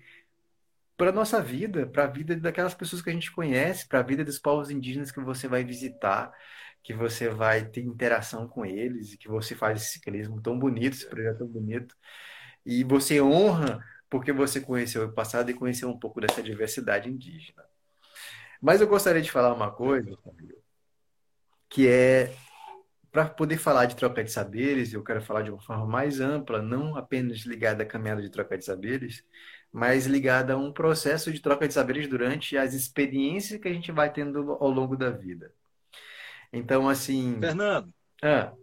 [0.95, 4.03] para a nossa vida, para a vida daquelas pessoas que a gente conhece, para a
[4.03, 6.31] vida dos povos indígenas que você vai visitar,
[6.83, 10.93] que você vai ter interação com eles, e que você faz esse ciclismo tão bonito,
[10.93, 11.95] esse projeto tão bonito,
[12.63, 17.63] e você honra porque você conheceu o passado e conheceu um pouco dessa diversidade indígena.
[18.61, 20.57] Mas eu gostaria de falar uma coisa, Fabio,
[21.69, 22.33] que é
[23.11, 26.61] para poder falar de troca de saberes, eu quero falar de uma forma mais ampla,
[26.61, 29.25] não apenas ligada à caminhada de troca de saberes,
[29.71, 33.91] mas ligada a um processo de troca de saberes durante as experiências que a gente
[33.91, 35.51] vai tendo ao longo da vida.
[36.53, 38.53] Então, assim, Fernando, ah,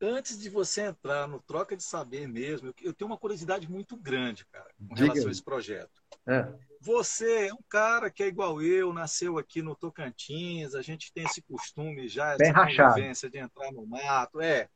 [0.00, 4.44] antes de você entrar no Troca de Saber mesmo, eu tenho uma curiosidade muito grande,
[4.46, 6.02] cara, com Diga relação a esse projeto.
[6.26, 6.48] É.
[6.88, 11.24] Você é um cara que é igual eu, nasceu aqui no Tocantins, a gente tem
[11.24, 12.94] esse costume já, Bem essa rachado.
[12.94, 14.70] convivência de entrar no mato, é.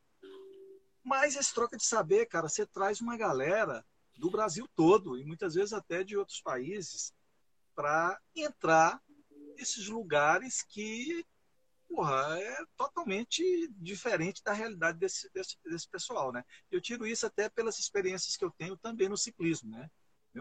[1.03, 3.83] Mas esse troca de saber, cara, você traz uma galera
[4.15, 7.11] do Brasil todo e muitas vezes até de outros países
[7.73, 9.01] para entrar
[9.57, 11.25] nesses lugares que,
[11.89, 16.45] porra, é totalmente diferente da realidade desse, desse, desse pessoal, né?
[16.69, 19.89] Eu tiro isso até pelas experiências que eu tenho também no ciclismo, né?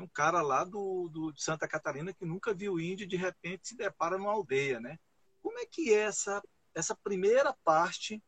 [0.01, 3.69] Um cara lá do, do, de Santa Catarina que nunca viu índio e de repente
[3.69, 4.99] se depara numa aldeia, né?
[5.43, 6.43] Como é que é essa,
[6.75, 8.23] essa primeira parte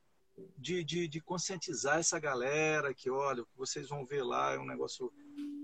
[0.59, 4.59] de, de, de conscientizar essa galera que, olha, o que vocês vão ver lá é
[4.59, 5.13] um negócio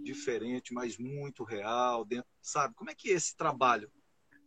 [0.02, 2.74] diferente, mas muito real, dentro, sabe?
[2.74, 3.90] Como é que é esse trabalho?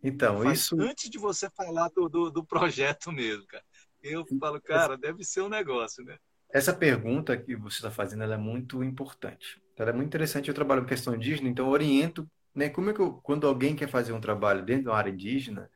[0.02, 0.82] Então, Faz isso.
[0.82, 3.64] Antes de você falar do, do, do projeto mesmo, cara.
[4.02, 6.18] Eu falo, cara, deve ser um negócio, né?
[6.50, 9.63] Essa pergunta que você está fazendo é muito importante.
[9.78, 10.48] Ela é muito interessante.
[10.50, 12.70] Eu trabalho com questão indígena, então oriento, né?
[12.70, 15.70] Como é que eu, quando alguém quer fazer um trabalho dentro de uma área indígena,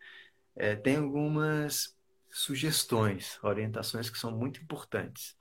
[0.55, 1.95] é, tem algumas
[2.31, 5.35] sugestões, orientações que são muito importantes.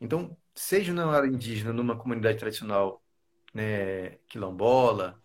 [0.00, 3.02] Então, seja na área indígena, numa comunidade tradicional,
[3.54, 5.20] né, quilombola,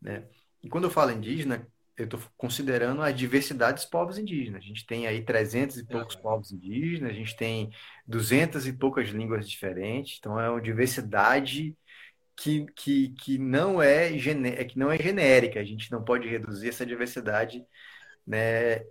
[0.00, 0.28] né?
[0.62, 4.62] E quando eu falo indígena, eu estou considerando a diversidade dos povos indígenas.
[4.64, 6.22] A gente tem aí 300 e poucos Uhum.
[6.22, 7.70] povos indígenas, a gente tem
[8.06, 11.76] 200 e poucas línguas diferentes, então é uma diversidade
[12.38, 15.60] que, que, que não é, gene, é que não é genérica.
[15.60, 17.64] A gente não pode reduzir essa diversidade,
[18.26, 18.84] né?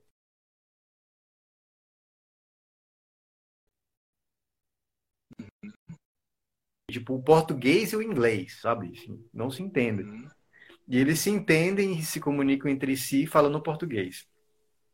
[6.90, 8.92] Tipo, o português e o inglês, sabe?
[8.96, 10.06] Assim, não se entendem.
[10.06, 10.28] Uhum.
[10.88, 14.28] E eles se entendem e se comunicam entre si falando português.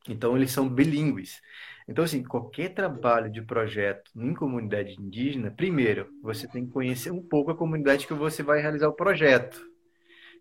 [0.09, 1.41] Então, eles são bilíngues.
[1.87, 7.21] Então, assim, qualquer trabalho de projeto em comunidade indígena, primeiro, você tem que conhecer um
[7.21, 9.61] pouco a comunidade que você vai realizar o projeto.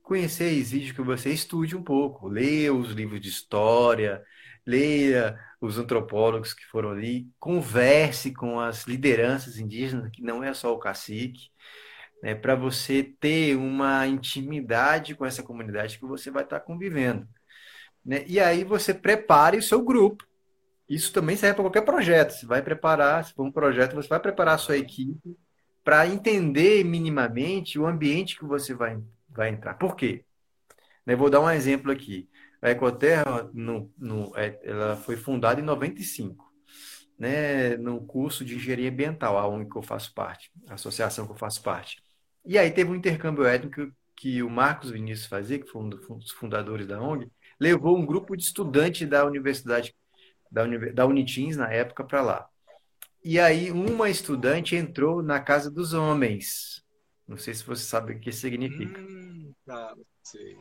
[0.02, 4.22] Conhecer exige que você estude um pouco, leia os livros de história,
[4.66, 10.72] leia os antropólogos que foram ali, converse com as lideranças indígenas, que não é só
[10.72, 11.50] o cacique,
[12.22, 17.26] né, para você ter uma intimidade com essa comunidade que você vai estar convivendo.
[18.04, 18.24] Né?
[18.26, 20.24] E aí você prepare o seu grupo.
[20.92, 22.32] Isso também serve para qualquer projeto.
[22.32, 25.38] Você vai preparar, se for um projeto, você vai preparar a sua equipe
[25.82, 29.72] para entender minimamente o ambiente que você vai, vai entrar.
[29.74, 30.22] Por quê?
[31.06, 32.28] Eu vou dar um exemplo aqui.
[32.60, 36.52] A Ecoterra, no, no, é, ela foi fundada em 95,
[37.18, 41.32] né, no curso de engenharia ambiental, a ONG que eu faço parte, a associação que
[41.32, 42.02] eu faço parte.
[42.44, 46.30] E aí teve um intercâmbio étnico que o Marcos Vinícius fazia, que foi um dos
[46.32, 49.94] fundadores da ONG, levou um grupo de estudantes da universidade,
[50.52, 52.48] da, da Unitins, na época, para lá.
[53.24, 56.84] E aí uma estudante entrou na Casa dos Homens.
[57.26, 59.00] Não sei se você sabe o que significa.
[59.00, 60.58] Hum, cara, sei.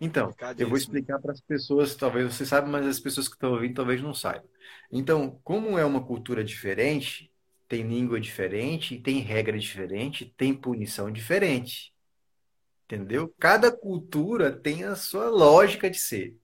[0.00, 3.52] Então, eu vou explicar para as pessoas, talvez você saiba, mas as pessoas que estão
[3.52, 4.48] ouvindo talvez não saibam.
[4.92, 7.32] Então, como é uma cultura diferente,
[7.66, 11.92] tem língua diferente, tem regra diferente, tem punição diferente.
[12.84, 13.34] Entendeu?
[13.38, 16.36] Cada cultura tem a sua lógica de ser.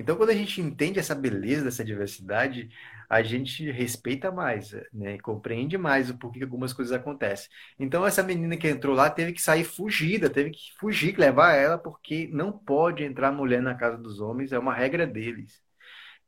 [0.00, 2.70] Então, quando a gente entende essa beleza dessa diversidade,
[3.08, 5.18] a gente respeita mais, né?
[5.18, 7.50] Compreende mais o porquê que algumas coisas acontecem.
[7.78, 11.76] Então, essa menina que entrou lá teve que sair fugida, teve que fugir, levar ela,
[11.76, 15.62] porque não pode entrar mulher na casa dos homens, é uma regra deles.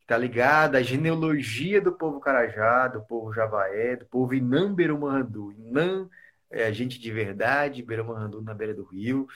[0.00, 5.52] Está ligada à genealogia do povo Carajá, do povo Javaé, do povo Inã Berumandu.
[5.52, 6.08] Inã
[6.50, 9.26] é a gente de verdade, Berumandu na beira do rio.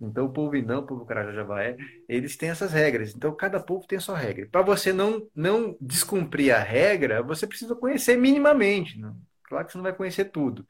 [0.00, 1.76] Então, o povo Inã, o povo Carajá Javaé,
[2.08, 3.14] eles têm essas regras.
[3.14, 4.48] Então, cada povo tem a sua regra.
[4.50, 8.98] Para você não, não descumprir a regra, você precisa conhecer minimamente.
[8.98, 9.16] Não?
[9.44, 10.66] Claro que você não vai conhecer tudo.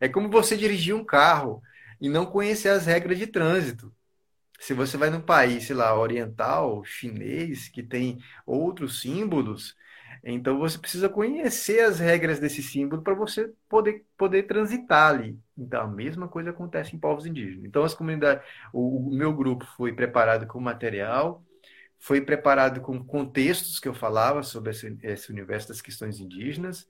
[0.00, 1.62] É como você dirigir um carro
[2.00, 3.92] e não conhecer as regras de trânsito.
[4.60, 9.76] Se você vai num país, sei lá, oriental, chinês, que tem outros símbolos,
[10.24, 15.38] então você precisa conhecer as regras desse símbolo para você poder, poder transitar ali.
[15.58, 17.64] Então a mesma coisa acontece em povos indígenas.
[17.64, 21.44] Então as comunidades, o, o meu grupo foi preparado com material,
[21.98, 26.88] foi preparado com contextos que eu falava sobre esse, esse universo das questões indígenas,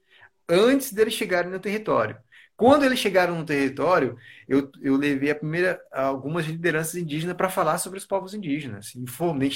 [0.49, 2.19] antes deles chegarem no território.
[2.57, 4.17] Quando eles chegaram no território,
[4.49, 8.95] eu, eu levei a primeira algumas lideranças indígenas para falar sobre os povos indígenas.
[8.97, 9.51] Informei,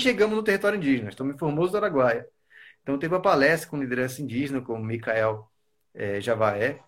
[0.00, 2.26] chegamos no território indígena, estamos em Formoso do Araguaia.
[2.82, 5.50] Então teve uma palestra com liderança indígena, como Micael
[5.94, 6.80] é, Javaé,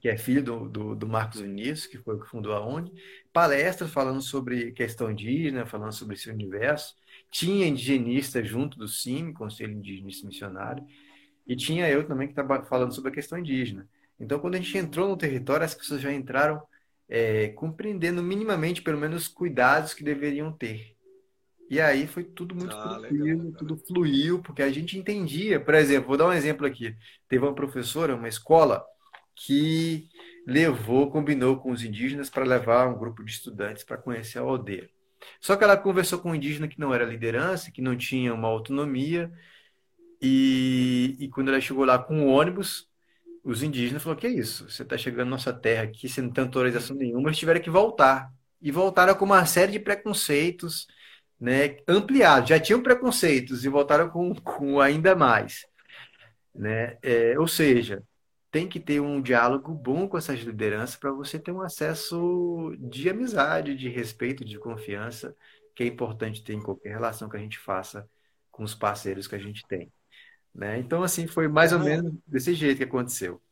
[0.00, 2.92] que é filho do, do, do, Marcos Vinícius, que foi o que fundou a ONG.
[3.32, 6.94] Palestras falando sobre questão indígena, falando sobre esse universo.
[7.30, 10.84] Tinha indigenista junto do CIMI, Conselho Indigenista Missionário.
[11.46, 13.88] e tinha eu também que estava falando sobre a questão indígena.
[14.18, 16.62] Então, quando a gente entrou no território, as pessoas já entraram
[17.08, 20.94] é, compreendendo minimamente, pelo menos, cuidados que deveriam ter.
[21.68, 25.58] E aí foi tudo muito Ah, tranquilo, legal, tudo fluiu, porque a gente entendia.
[25.60, 26.94] Por exemplo, vou dar um exemplo aqui.
[27.28, 28.84] Teve uma professora, uma escola,
[29.42, 30.08] que
[30.46, 34.90] levou, combinou com os indígenas para levar um grupo de estudantes para conhecer a aldeia.
[35.40, 38.48] Só que ela conversou com um indígena que não era liderança, que não tinha uma
[38.48, 39.32] autonomia,
[40.20, 42.88] e, e quando ela chegou lá com o ônibus,
[43.42, 44.68] os indígenas falaram: Que é isso?
[44.68, 48.30] Você está chegando na nossa terra aqui sem tanta autorização nenhuma, eles tiveram que voltar.
[48.60, 50.86] E voltaram com uma série de preconceitos,
[51.40, 52.50] né, ampliados.
[52.50, 55.66] Já tinham preconceitos e voltaram com, com ainda mais,
[56.54, 56.98] né?
[57.02, 58.04] É, ou seja,
[58.50, 63.08] tem que ter um diálogo bom com essas lideranças para você ter um acesso de
[63.08, 65.36] amizade, de respeito, de confiança,
[65.74, 68.08] que é importante ter em qualquer relação que a gente faça
[68.50, 69.92] com os parceiros que a gente tem,
[70.54, 70.78] né?
[70.78, 73.42] Então, assim, foi mais ou menos desse jeito que aconteceu.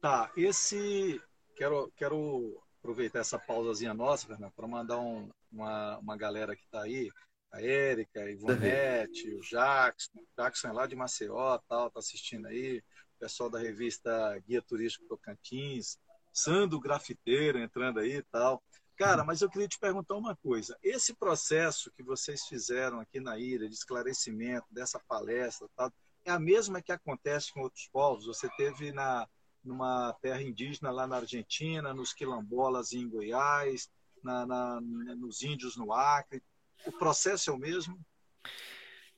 [0.00, 1.20] tá, esse.
[1.56, 6.82] Quero, quero aproveitar essa pausazinha nossa, Fernando, para mandar um- uma, uma galera que está
[6.82, 7.08] aí,
[7.52, 8.30] a Érica, a.
[8.30, 12.82] Ivonete, o Jackson, o Jackson é lá de Maceió, tal, tá assistindo aí,
[13.18, 14.10] pessoal da revista
[14.46, 15.98] Guia Turístico Tocantins,
[16.32, 18.62] Sandro Grafiteiro entrando aí e tal.
[18.96, 20.78] Cara, mas eu queria te perguntar uma coisa.
[20.82, 25.92] Esse processo que vocês fizeram aqui na ilha de esclarecimento dessa palestra, tal,
[26.24, 28.26] é a mesma que acontece com outros povos?
[28.26, 29.28] Você teve na
[29.64, 33.90] numa terra indígena lá na Argentina, nos quilombolas em Goiás,
[34.22, 36.42] na, na, nos índios no Acre.
[36.84, 37.98] O processo é o mesmo?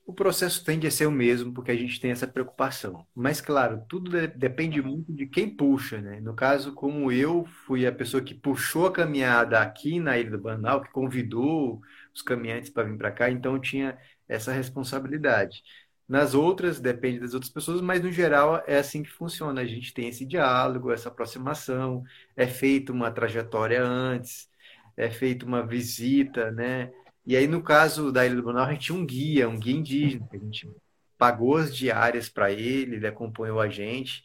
[0.07, 3.05] O processo tende a ser o mesmo, porque a gente tem essa preocupação.
[3.13, 6.21] Mas, claro, tudo de- depende muito de quem puxa, né?
[6.21, 10.39] No caso, como eu fui a pessoa que puxou a caminhada aqui na Ilha do
[10.39, 11.81] Bananal, que convidou
[12.13, 13.97] os caminhantes para vir para cá, então tinha
[14.29, 15.61] essa responsabilidade.
[16.07, 19.59] Nas outras, depende das outras pessoas, mas no geral é assim que funciona.
[19.61, 22.01] A gente tem esse diálogo, essa aproximação,
[22.35, 24.49] é feita uma trajetória antes,
[24.95, 26.91] é feita uma visita, né?
[27.27, 29.75] E aí, no caso da Ilha do Bananal, a gente tinha um guia, um guia
[29.75, 30.73] indígena, que a gente
[31.17, 34.23] pagou as diárias para ele, ele acompanhou a gente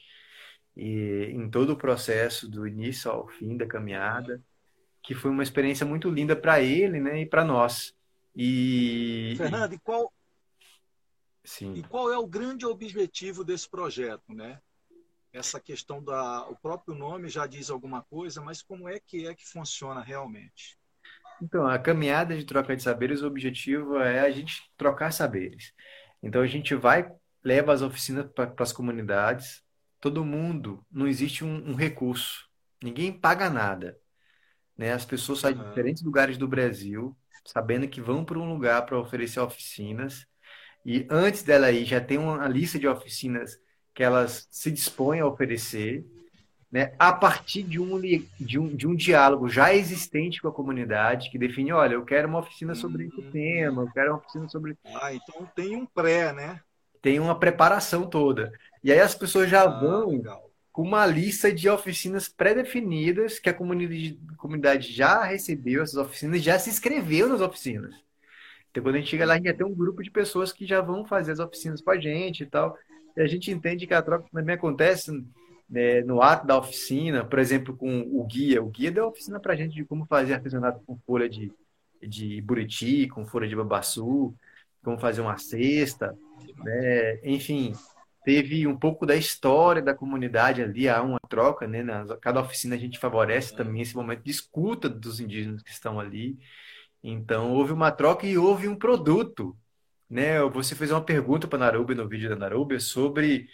[0.77, 4.41] e em todo o processo, do início ao fim da caminhada,
[5.03, 7.93] que foi uma experiência muito linda para ele, né, e para nós.
[8.37, 10.13] E- Fernando, e qual,
[11.43, 11.75] sim.
[11.75, 14.61] e qual é o grande objetivo desse projeto, né?
[15.33, 19.35] Essa questão da, o próprio nome já diz alguma coisa, mas como é que é
[19.35, 20.79] que funciona realmente?
[21.43, 25.73] Então, a caminhada de troca de saberes, o objetivo é a gente trocar saberes.
[26.23, 27.11] Então, a gente vai,
[27.43, 29.63] leva as oficinas para as comunidades,
[30.01, 32.49] todo mundo, não existe um, um recurso,
[32.83, 33.99] ninguém paga nada,
[34.77, 34.93] né?
[34.93, 35.67] As pessoas saem de Aham.
[35.67, 37.17] diferentes lugares do Brasil,
[37.47, 40.27] sabendo que vão para um lugar para oferecer oficinas,
[40.85, 43.59] e antes dela ir, já tem uma lista de oficinas
[43.95, 46.07] que elas se dispõem a oferecer
[46.73, 48.01] né, a partir de um,
[48.41, 52.29] de um, de um diálogo já existente com a comunidade, que define, olha, eu quero
[52.29, 53.31] uma oficina sobre esse Hum.
[53.31, 54.77] tema, eu quero uma oficina sobre...
[54.85, 56.61] Ah, então tem um pré, né?
[57.03, 58.53] Tem uma preparação toda.
[58.83, 60.51] E aí as pessoas já Ah, vão legal.
[60.73, 66.59] com uma lista de oficinas pré-definidas que a comunidade, comunidade já recebeu, essas oficinas, já
[66.59, 67.95] se inscreveu nas oficinas.
[68.71, 70.67] Então, quando a gente chega lá, a gente já tem um grupo de pessoas que
[70.67, 72.77] já vão fazer as oficinas com a gente e tal.
[73.17, 75.11] E a gente entende que a troca também acontece
[75.73, 78.63] né, no ato da oficina, por exemplo, com o guia.
[78.63, 81.51] O guia deu oficina para a gente de como fazer artesanato com folha de,
[82.03, 84.35] de buriti, com folha de babaçu,
[84.85, 86.15] como fazer uma cesta,
[86.63, 87.21] né?
[87.25, 87.73] Enfim,
[88.23, 91.83] teve um pouco da história da comunidade ali, há uma troca, né?
[92.21, 96.39] Cada oficina a gente favorece também esse momento de escuta dos indígenas que estão ali.
[97.03, 99.57] Então, houve uma troca e houve um produto,
[100.09, 100.39] né?
[100.51, 103.49] Você fez uma pergunta para a Naruba no vídeo da Naruba sobre,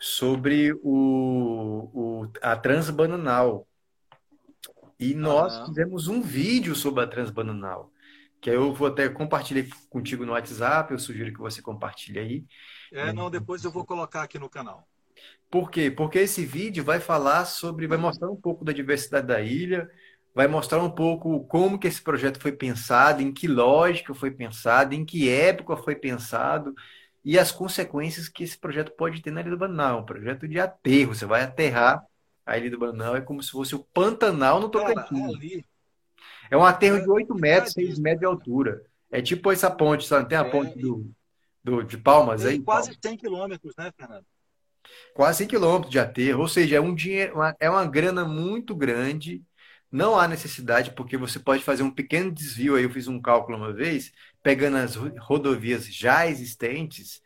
[0.00, 3.66] sobre o, o, a Transbananal.
[4.98, 5.66] E nós Aham.
[5.66, 7.92] fizemos um vídeo sobre a Transbananal,
[8.40, 12.44] que eu vou até compartilhar contigo no WhatsApp, eu sugiro que você compartilhe aí.
[12.92, 14.88] É, não, depois eu vou colocar aqui no canal.
[15.50, 15.90] Por quê?
[15.90, 19.88] Porque esse vídeo vai falar sobre, vai mostrar um pouco da diversidade da ilha,
[20.34, 24.94] vai mostrar um pouco como que esse projeto foi pensado, em que lógica foi pensado,
[24.94, 26.74] em que época foi pensado
[27.28, 30.00] e as consequências que esse projeto pode ter na Ilha do Bananal.
[30.00, 32.04] Um projeto de aterro, você vai aterrar
[32.46, 35.38] a Ilha do Bananal, é como se fosse o Pantanal no Tocantins.
[36.50, 37.98] É um aterro de É 8 metros, 6 complicadíssimo.
[37.98, 38.82] metros de altura.
[39.10, 40.28] É tipo essa ponte, sabe?
[40.28, 41.10] Tem a É, ponte do,
[41.64, 42.98] do, de Palmas aí, quase Palmas.
[43.02, 44.26] 100 quilômetros, né, Fernando?
[45.14, 49.44] Quase 100 quilômetros de aterro, ou seja, é um dinheiro, é uma grana muito grande.
[49.90, 52.76] Não há necessidade, porque você pode fazer um pequeno desvio.
[52.76, 54.12] Aí eu fiz um cálculo uma vez,
[54.42, 57.22] pegando as ro- rodovias já existentes.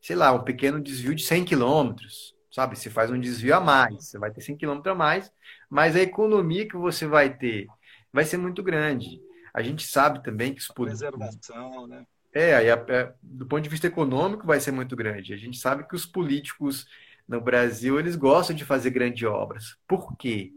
[0.00, 2.76] sei lá, um pequeno desvio de 100 quilômetros, sabe?
[2.78, 5.32] Você faz um desvio a mais, você vai ter 100 quilômetros a mais,
[5.70, 7.66] mas a economia que você vai ter
[8.12, 9.20] vai ser muito grande.
[9.54, 11.08] A gente sabe também que os políticos...
[11.10, 12.06] Preservação, né?
[12.32, 15.32] É, é, do ponto de vista econômico vai ser muito grande.
[15.32, 16.86] A gente sabe que os políticos
[17.26, 19.76] no Brasil, eles gostam de fazer grandes obras.
[19.88, 20.52] Por quê?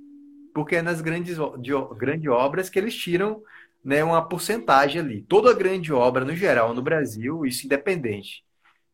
[0.53, 3.41] Porque é nas grandes, de, grandes obras que eles tiram
[3.83, 5.21] né, uma porcentagem ali.
[5.21, 8.43] Toda grande obra, no geral, no Brasil, isso independente.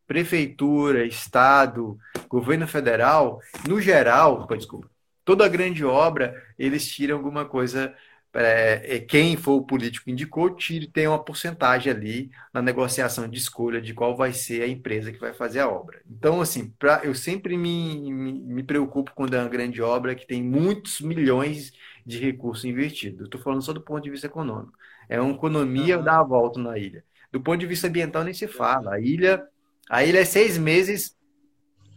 [0.07, 1.97] Prefeitura, Estado,
[2.29, 4.89] governo federal, no geral, desculpa,
[5.23, 7.93] toda grande obra, eles tiram alguma coisa
[8.37, 13.29] é, é, quem for o político que indicou, tire, tem uma porcentagem ali na negociação
[13.29, 16.01] de escolha de qual vai ser a empresa que vai fazer a obra.
[16.05, 20.27] Então, assim, pra, eu sempre me, me, me preocupo quando é uma grande obra que
[20.27, 21.71] tem muitos milhões
[22.05, 23.21] de recursos investidos.
[23.21, 24.77] Estou falando só do ponto de vista econômico.
[25.07, 26.03] É uma economia uhum.
[26.03, 27.05] dar a volta na ilha.
[27.31, 28.95] Do ponto de vista ambiental, nem se fala.
[28.95, 29.41] A ilha,
[29.89, 31.15] a ilha é seis meses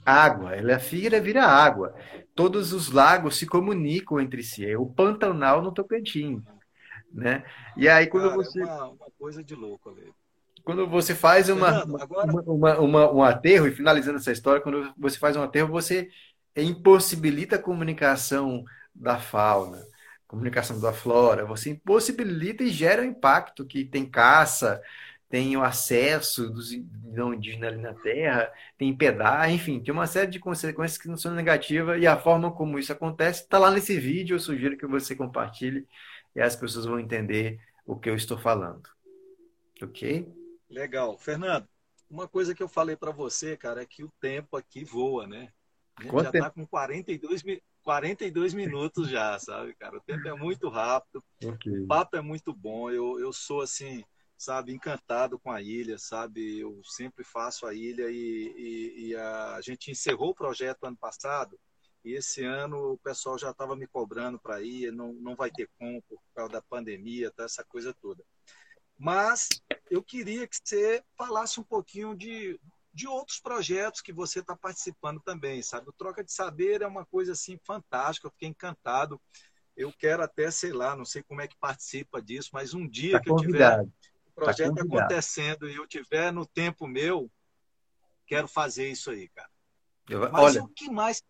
[0.07, 1.95] água, ela vira, vira água
[2.39, 4.65] todos os lagos se comunicam entre si.
[4.65, 6.41] É o Pantanal no Tocantins,
[7.13, 7.43] né?
[7.77, 10.13] E aí quando Cara, é você é uma, uma, coisa de louco ali.
[10.63, 12.33] Quando você faz uma, Fernando, agora...
[12.47, 16.11] uma, uma, um aterro, e finalizando essa história, quando você faz um aterro, você
[16.57, 18.65] impossibilita a comunicação
[18.95, 19.83] da fauna,
[20.29, 24.81] comunicação da flora, você impossibilita e gera um impacto que tem caça,
[25.29, 26.71] tem o acesso dos
[27.05, 31.17] não indígenas ali na terra, tem pedar, enfim, tem uma série de consequências que não
[31.17, 34.37] são negativas e a forma como isso acontece está lá nesse vídeo.
[34.37, 35.87] Eu sugiro que você compartilhe
[36.35, 38.89] e as pessoas vão entender o que eu estou falando.
[39.83, 40.27] Ok?
[40.71, 41.19] Legal.
[41.19, 41.69] Fernando,
[42.11, 45.53] uma coisa que eu falei para você, cara, é que o tempo aqui voa, né?
[45.97, 47.43] A gente Quanto já está com 42,
[47.83, 49.99] 42 minutos já, sabe, cara?
[49.99, 51.81] O tempo é muito rápido, okay.
[51.81, 52.91] o papo é muito bom.
[52.91, 54.05] Eu, eu sou assim
[54.39, 56.61] sabe, encantado com a ilha, sabe?
[56.61, 61.59] Eu sempre faço a ilha e, e, e a, gente encerrou o projeto ano passado
[62.05, 65.69] e esse ano o pessoal já estava me cobrando para ir, não, não vai ter
[65.77, 68.25] como por causa da pandemia, tá, essa coisa toda.
[68.97, 69.49] Mas
[69.91, 72.59] eu queria que você falasse um pouquinho de,
[72.95, 75.89] de outros projetos que você está participando também, sabe?
[75.89, 79.21] O Troca de Saber é uma coisa assim fantástica, eu fiquei encantado.
[79.77, 83.13] Eu quero até, sei lá, não sei como é que participa disso, mas um dia
[83.13, 83.87] tá que eu tiver
[84.39, 87.31] projeto tá acontecendo e eu tiver no tempo meu,
[88.27, 89.51] quero fazer isso aí, cara.
[90.09, 91.23] Eu, Mas olha, o que mais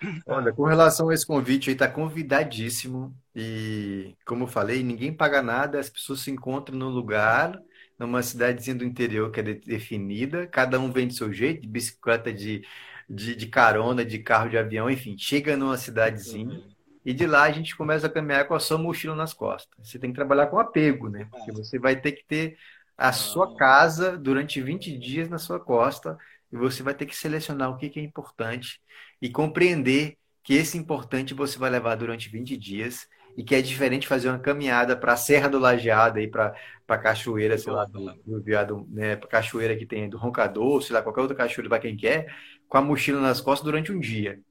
[0.26, 3.16] Olha, com relação a esse convite aí, está convidadíssimo.
[3.34, 7.60] E, como eu falei, ninguém paga nada, as pessoas se encontram no lugar,
[7.98, 12.32] numa cidadezinha do interior que é definida, cada um vem do seu jeito, de bicicleta,
[12.32, 12.62] de,
[13.08, 16.62] de, de carona, de carro, de avião, enfim, chega numa cidadezinha.
[17.08, 19.74] E de lá a gente começa a caminhar com a sua mochila nas costas.
[19.82, 21.26] Você tem que trabalhar com apego, né?
[21.30, 22.58] Porque você vai ter que ter
[22.98, 26.18] a sua casa durante 20 dias na sua costa
[26.52, 28.78] e você vai ter que selecionar o que é importante
[29.22, 34.06] e compreender que esse importante você vai levar durante 20 dias e que é diferente
[34.06, 36.54] fazer uma caminhada para a Serra do Lajeado para
[36.86, 40.92] para cachoeira, sei lá, do, do viado, né, para cachoeira que tem do Roncador, sei
[40.92, 42.34] lá, qualquer outra cachoeira para quem quer,
[42.68, 44.42] com a mochila nas costas durante um dia.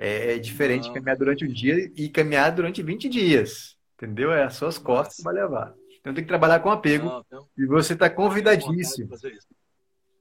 [0.00, 0.94] É, diferente não.
[0.94, 3.76] caminhar durante o dia e caminhar durante 20 dias.
[3.96, 4.32] Entendeu?
[4.32, 5.74] É as suas costas que vai levar.
[6.00, 7.06] Então tem que trabalhar com apego.
[7.06, 9.10] Não, então, e você está convidadíssimo.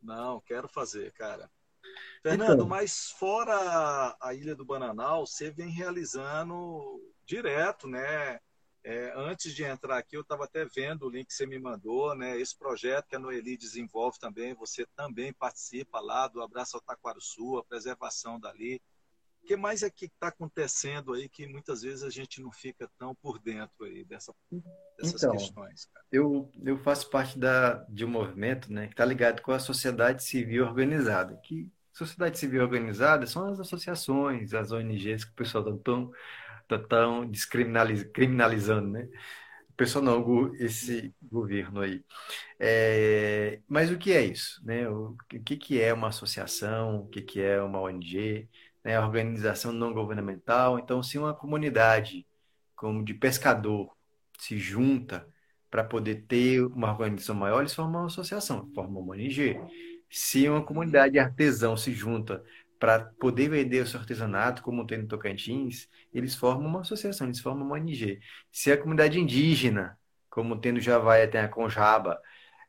[0.01, 1.49] Não, quero fazer, cara.
[2.23, 8.39] Fernando, então, mas fora a Ilha do Bananal, você vem realizando direto, né?
[8.83, 12.15] É, antes de entrar aqui, eu estava até vendo o link que você me mandou,
[12.15, 12.39] né?
[12.39, 17.57] Esse projeto que a Noeli desenvolve também, você também participa lá do Abraço ao Taquaruçu,
[17.57, 18.81] a preservação dali
[19.47, 23.15] que mais é que está acontecendo aí que muitas vezes a gente não fica tão
[23.15, 24.33] por dentro aí dessa,
[24.99, 25.85] dessas então, questões?
[25.85, 26.05] Cara?
[26.11, 30.23] Eu, eu faço parte da, de um movimento né, que está ligado com a sociedade
[30.23, 31.37] civil organizada.
[31.37, 36.11] Que sociedade civil organizada são as associações, as ONGs que o pessoal está tão,
[36.67, 39.07] tá tão descriminalizando, né?
[39.69, 42.03] O pessoal não, esse governo aí.
[42.59, 44.59] É, mas o que é isso?
[44.65, 44.89] Né?
[44.89, 47.01] O que, que é uma associação?
[47.01, 48.49] O que, que é uma ONG?
[48.87, 50.79] Né, organização não governamental.
[50.79, 52.25] Então, se uma comunidade
[52.73, 53.91] como de pescador
[54.39, 55.27] se junta
[55.69, 59.59] para poder ter uma organização maior, eles formam uma associação, formam uma ONG.
[60.09, 62.41] Se uma comunidade de artesão se junta
[62.79, 67.41] para poder vender o seu artesanato, como tem no Tocantins, eles formam uma associação, eles
[67.41, 68.21] formam uma ONG.
[68.49, 72.21] Se a comunidade indígena, como tem no Javaia, tem a Conjaba,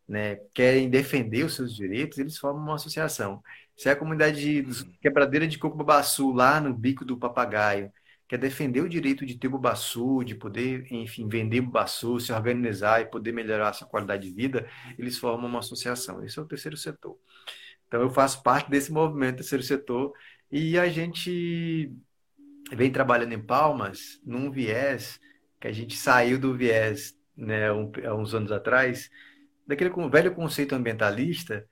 [0.09, 3.41] né, querem defender os seus direitos, eles formam uma associação.
[3.79, 7.93] Se é a comunidade de quebradeira de coco babaçu, lá no bico do papagaio,
[8.27, 13.07] quer defender o direito de ter bubaçu, de poder, enfim, vender bubaçu, se organizar e
[13.07, 14.69] poder melhorar a sua qualidade de vida,
[14.99, 16.25] eles formam uma associação.
[16.25, 17.17] Esse é o terceiro setor.
[17.87, 20.13] Então eu faço parte desse movimento terceiro setor
[20.51, 21.93] e a gente
[22.73, 25.21] vem trabalhando em Palmas num viés
[25.61, 29.09] que a gente saiu do viés né, um, há uns anos atrás,
[29.65, 31.65] daquele velho conceito ambientalista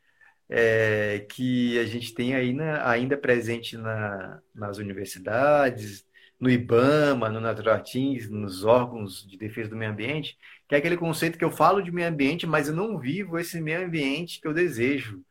[0.49, 6.07] é, que a gente tem aí na, ainda presente na, nas universidades,
[6.38, 10.38] no IBAMA, no Naturatins, nos órgãos de defesa do meio ambiente,
[10.68, 13.61] que é aquele conceito que eu falo de meio ambiente, mas eu não vivo esse
[13.61, 15.22] meio ambiente que eu desejo,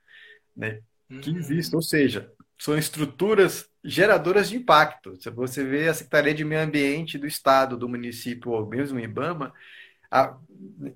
[0.56, 0.82] né?
[1.22, 1.38] Que uhum.
[1.38, 5.16] existe, ou seja, são estruturas geradoras de impacto.
[5.22, 9.54] Se você vê a Secretaria de Meio Ambiente do Estado, do município, ou mesmo IBAMA,
[10.16, 10.38] a,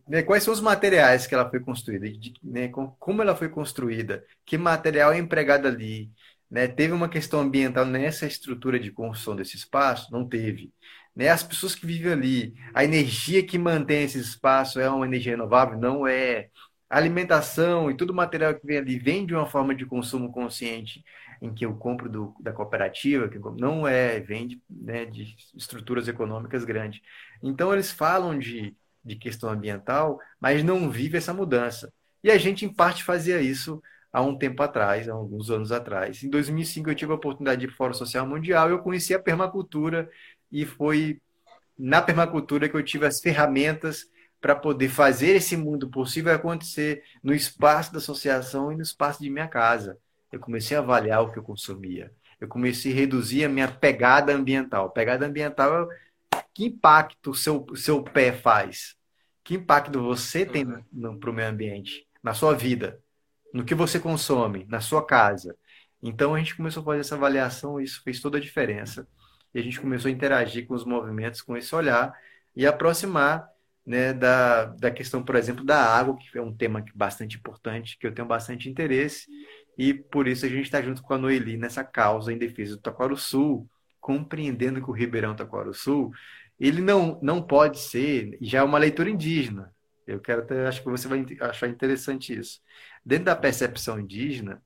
[0.07, 4.23] né, quais são os materiais que ela foi construída, de, né, como ela foi construída,
[4.45, 6.11] que material é empregado ali.
[6.49, 6.67] Né?
[6.67, 10.11] Teve uma questão ambiental nessa estrutura de construção desse espaço?
[10.11, 10.71] Não teve.
[11.15, 11.29] Né?
[11.29, 15.77] As pessoas que vivem ali, a energia que mantém esse espaço é uma energia renovável?
[15.77, 16.49] Não é.
[16.89, 20.31] A alimentação e todo o material que vem ali vem de uma forma de consumo
[20.31, 21.03] consciente
[21.41, 26.07] em que eu compro do, da cooperativa, que não é, vem de, né, de estruturas
[26.07, 27.01] econômicas grandes.
[27.41, 31.91] Então, eles falam de de questão ambiental, mas não vive essa mudança.
[32.23, 33.81] E a gente, em parte, fazia isso
[34.11, 36.23] há um tempo atrás, há alguns anos atrás.
[36.23, 39.13] Em 2005, eu tive a oportunidade de ir para o Fórum Social Mundial eu conheci
[39.13, 40.09] a permacultura
[40.51, 41.21] e foi
[41.77, 44.05] na permacultura que eu tive as ferramentas
[44.41, 49.29] para poder fazer esse mundo possível acontecer no espaço da associação e no espaço de
[49.29, 49.97] minha casa.
[50.31, 52.11] Eu comecei a avaliar o que eu consumia.
[52.39, 54.89] Eu comecei a reduzir a minha pegada ambiental.
[54.91, 55.89] Pegada ambiental
[56.53, 58.95] que impacto o seu, seu pé faz?
[59.43, 63.01] Que impacto você tem para o meio ambiente, na sua vida,
[63.53, 65.55] no que você consome, na sua casa?
[66.01, 69.07] Então a gente começou a fazer essa avaliação e isso fez toda a diferença.
[69.53, 72.13] E a gente começou a interagir com os movimentos com esse olhar
[72.55, 73.47] e aproximar
[73.85, 78.05] né, da, da questão, por exemplo, da água, que é um tema bastante importante, que
[78.05, 79.27] eu tenho bastante interesse,
[79.77, 82.81] e por isso a gente está junto com a Noeli nessa causa em defesa do
[82.81, 83.67] Taquaro Sul,
[84.09, 86.11] compreendendo que o Ribeirão Taquaro Sul
[86.59, 89.71] ele não, não pode ser, já é uma leitura indígena.
[90.07, 92.59] Eu quero até, acho que você vai achar interessante isso.
[93.05, 94.63] Dentro da percepção indígena,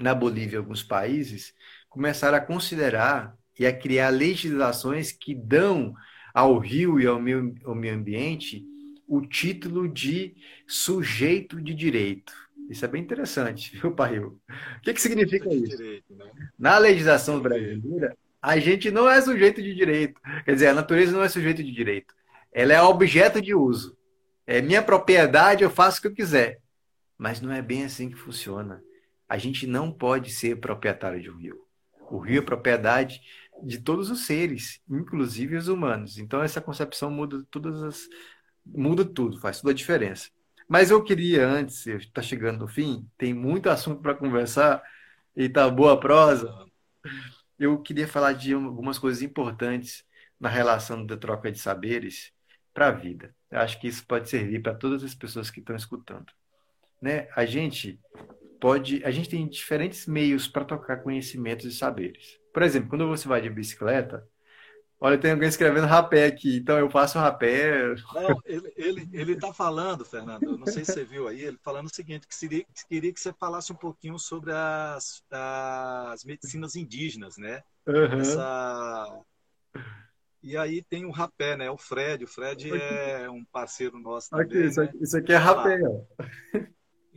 [0.00, 1.54] na Bolívia e alguns países,
[1.88, 5.94] começaram a considerar e a criar legislações que dão
[6.34, 8.66] ao rio e ao meio, ao meio ambiente
[9.06, 10.34] o título de
[10.66, 12.32] sujeito de direito.
[12.68, 14.40] Isso é bem interessante, viu, Parril?
[14.78, 15.76] O que, que significa isso?
[15.76, 16.28] Direito, né?
[16.58, 20.20] Na legislação brasileira, a gente não é sujeito de direito.
[20.44, 22.14] Quer dizer, a natureza não é sujeito de direito.
[22.52, 23.96] Ela é objeto de uso.
[24.46, 26.60] É minha propriedade, eu faço o que eu quiser.
[27.18, 28.82] Mas não é bem assim que funciona.
[29.28, 31.66] A gente não pode ser proprietário de um rio.
[32.10, 33.20] O rio é propriedade
[33.62, 36.18] de todos os seres, inclusive os humanos.
[36.18, 38.08] Então essa concepção muda todas as
[38.64, 40.28] muda tudo, faz toda a diferença.
[40.68, 44.82] Mas eu queria antes, está chegando no fim, tem muito assunto para conversar
[45.36, 46.52] e tá boa prosa
[47.58, 50.04] eu queria falar de algumas coisas importantes
[50.38, 52.32] na relação da troca de saberes
[52.72, 53.34] para a vida.
[53.50, 56.26] Eu acho que isso pode servir para todas as pessoas que estão escutando.
[57.00, 57.28] Né?
[57.34, 57.98] A gente
[58.60, 62.38] pode, a gente tem diferentes meios para trocar conhecimentos e saberes.
[62.52, 64.26] Por exemplo, quando você vai de bicicleta,
[64.98, 67.94] Olha, tem alguém escrevendo rapé aqui, então eu um rapé.
[68.14, 71.86] Não, ele, ele, ele tá falando, Fernando, não sei se você viu aí, ele falando
[71.86, 76.76] o seguinte, que seria, que queria que você falasse um pouquinho sobre as, as medicinas
[76.76, 77.62] indígenas, né?
[77.86, 78.20] Uhum.
[78.20, 79.20] Essa...
[80.42, 81.70] E aí tem o rapé, né?
[81.70, 82.82] O Fred, o Fred aqui.
[82.82, 85.02] é um parceiro nosso também, aqui, isso, aqui, né?
[85.02, 86.60] isso aqui é rapé, ó.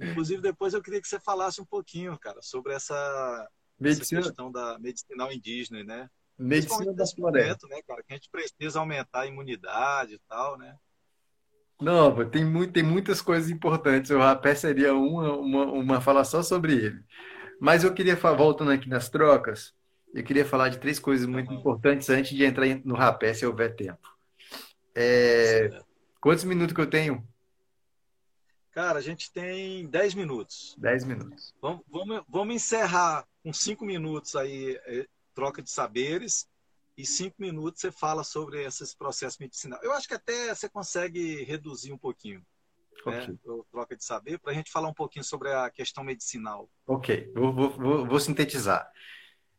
[0.02, 3.48] Inclusive, depois eu queria que você falasse um pouquinho, cara, sobre essa,
[3.80, 4.20] Medicina...
[4.20, 6.10] essa questão da medicinal indígena, né?
[6.40, 7.68] Medicina da floresta.
[7.68, 8.02] Né, cara?
[8.04, 10.76] Que a gente precisa aumentar a imunidade e tal, né?
[11.82, 14.12] Não, tem, muito, tem muitas coisas importantes.
[14.12, 17.04] O rapé seria uma, uma, uma fala só sobre ele.
[17.60, 19.74] Mas eu queria, voltando aqui nas trocas,
[20.14, 21.60] eu queria falar de três coisas muito uhum.
[21.60, 24.08] importantes antes de entrar no rapé, se houver tempo.
[24.96, 25.70] É,
[26.20, 27.26] quantos minutos que eu tenho?
[28.72, 30.76] Cara, a gente tem dez minutos.
[30.78, 31.54] Dez minutos.
[31.62, 35.08] Vamos, vamos, vamos encerrar com cinco minutos aí é,
[35.40, 36.50] troca de saberes,
[36.98, 39.82] e cinco minutos você fala sobre esses processos medicinais.
[39.82, 42.46] Eu acho que até você consegue reduzir um pouquinho
[43.06, 43.34] né, okay.
[43.34, 46.70] né, troca de saber, para a gente falar um pouquinho sobre a questão medicinal.
[46.86, 48.86] Ok, vou, vou, vou sintetizar.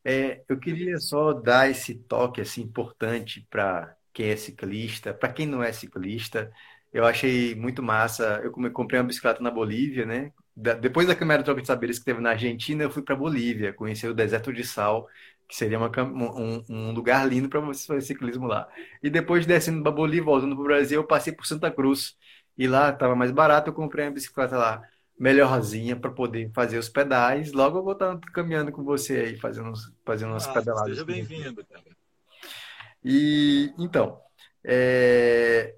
[0.04, 5.46] É, eu queria só dar esse toque assim importante para quem é ciclista, para quem
[5.46, 6.52] não é ciclista.
[6.92, 8.40] Eu achei muito massa.
[8.44, 10.30] Eu comprei uma bicicleta na Bolívia, né?
[10.54, 14.08] Depois da câmera troca de saberes que teve na Argentina, eu fui para Bolívia, conhecer
[14.08, 15.08] o deserto de sal
[15.50, 18.68] que seria uma, um, um, lugar lindo para você fazer ciclismo lá.
[19.02, 22.16] E depois descendo para Bolívia, voltando para o Brasil, eu passei por Santa Cruz.
[22.56, 24.80] E lá estava mais barato, eu comprei uma bicicleta lá.
[25.18, 27.52] melhorzinha para poder fazer os pedais.
[27.52, 29.72] Logo eu vou estar caminhando com você aí, fazendo,
[30.06, 30.90] fazendo umas Ah, pedaladas.
[30.90, 31.66] seja bem-vindo.
[33.04, 34.20] E então,
[34.64, 35.74] é,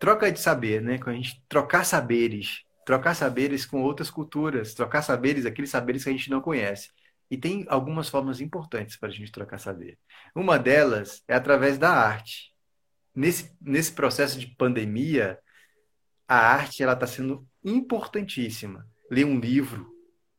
[0.00, 0.98] troca de saber, né?
[0.98, 6.10] Quando a gente trocar saberes, trocar saberes com outras culturas, trocar saberes, aqueles saberes que
[6.10, 6.90] a gente não conhece.
[7.32, 9.98] E tem algumas formas importantes para a gente trocar saber.
[10.34, 12.52] Uma delas é através da arte.
[13.14, 15.38] Nesse, nesse processo de pandemia,
[16.28, 18.86] a arte ela está sendo importantíssima.
[19.10, 19.90] Ler um livro,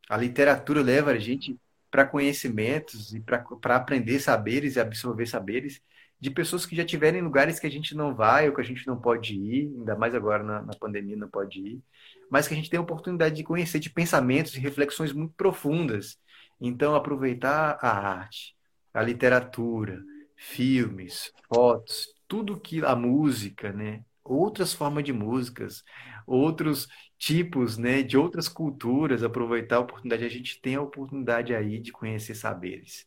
[0.08, 5.82] a literatura leva a gente para conhecimentos e para aprender saberes e absorver saberes
[6.20, 8.64] de pessoas que já tiveram em lugares que a gente não vai ou que a
[8.64, 11.84] gente não pode ir, ainda mais agora na, na pandemia não pode ir,
[12.30, 16.22] mas que a gente tem a oportunidade de conhecer de pensamentos e reflexões muito profundas.
[16.66, 18.56] Então, aproveitar a arte,
[18.94, 20.02] a literatura,
[20.38, 24.02] filmes, fotos, tudo que a música, né?
[24.24, 25.84] Outras formas de músicas,
[26.26, 26.88] outros
[27.18, 30.24] tipos, né, de outras culturas, aproveitar a oportunidade.
[30.26, 33.06] A gente tem a oportunidade aí de conhecer saberes.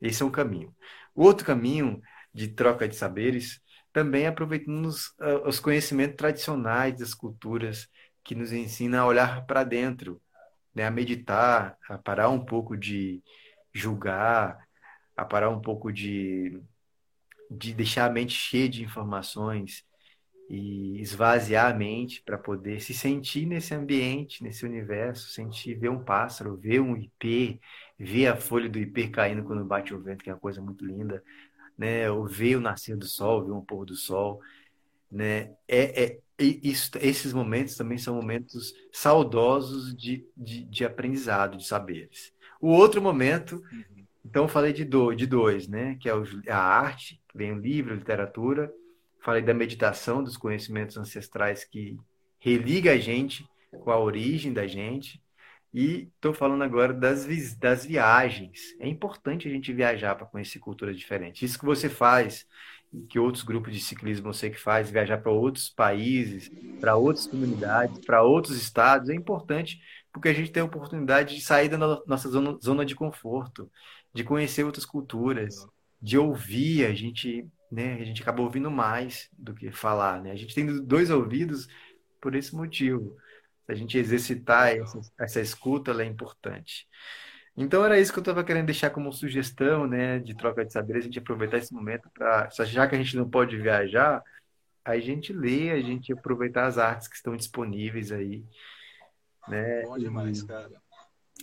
[0.00, 0.74] Esse é um caminho.
[1.14, 2.00] O outro caminho
[2.32, 3.60] de troca de saberes
[3.92, 7.88] também é aproveitando os, uh, os conhecimentos tradicionais das culturas
[8.24, 10.20] que nos ensina a olhar para dentro,
[10.74, 13.22] né, a meditar, a parar um pouco de
[13.72, 14.58] julgar,
[15.16, 16.60] a parar um pouco de,
[17.50, 19.84] de deixar a mente cheia de informações
[20.48, 26.04] e esvaziar a mente para poder se sentir nesse ambiente, nesse universo, sentir, ver um
[26.04, 27.58] pássaro, ver um ipê,
[27.98, 30.84] ver a folha do ipê caindo quando bate o vento, que é uma coisa muito
[30.84, 31.22] linda,
[31.78, 32.10] né?
[32.10, 34.40] Ou ver o nascer do sol, ver um pôr do sol,
[35.10, 35.54] né?
[35.66, 42.32] É, é isso, esses momentos também são momentos saudosos de, de, de aprendizado, de saberes.
[42.60, 43.62] O outro momento,
[44.24, 45.96] então eu falei de, do, de dois, né?
[46.00, 48.72] Que é a arte, vem o livro, a literatura.
[49.22, 51.96] Falei da meditação, dos conhecimentos ancestrais que
[52.38, 55.22] religa a gente com a origem da gente.
[55.72, 58.76] E estou falando agora das, vi das viagens.
[58.78, 61.42] É importante a gente viajar para conhecer culturas diferentes.
[61.42, 62.46] Isso que você faz,
[63.08, 68.04] que outros grupos de ciclismo você que faz, viajar para outros países, para outras comunidades,
[68.04, 69.80] para outros estados, é importante
[70.12, 73.68] porque a gente tem a oportunidade de sair da nossa zona, zona de conforto,
[74.14, 75.66] de conhecer outras culturas,
[76.00, 80.30] de ouvir, a gente, né, a gente acaba ouvindo mais do que falar, né?
[80.30, 81.66] A gente tem dois ouvidos
[82.20, 83.16] por esse motivo.
[83.66, 86.86] A gente exercitar essa, essa escuta, é importante.
[87.56, 91.04] Então era isso que eu estava querendo deixar como sugestão, né, de troca de saberes,
[91.04, 94.22] a gente aproveitar esse momento para, já que a gente não pode viajar,
[94.84, 98.44] a gente lê, a gente aproveitar as artes que estão disponíveis aí,
[99.48, 99.82] né?
[99.82, 100.82] Bom demais, cara.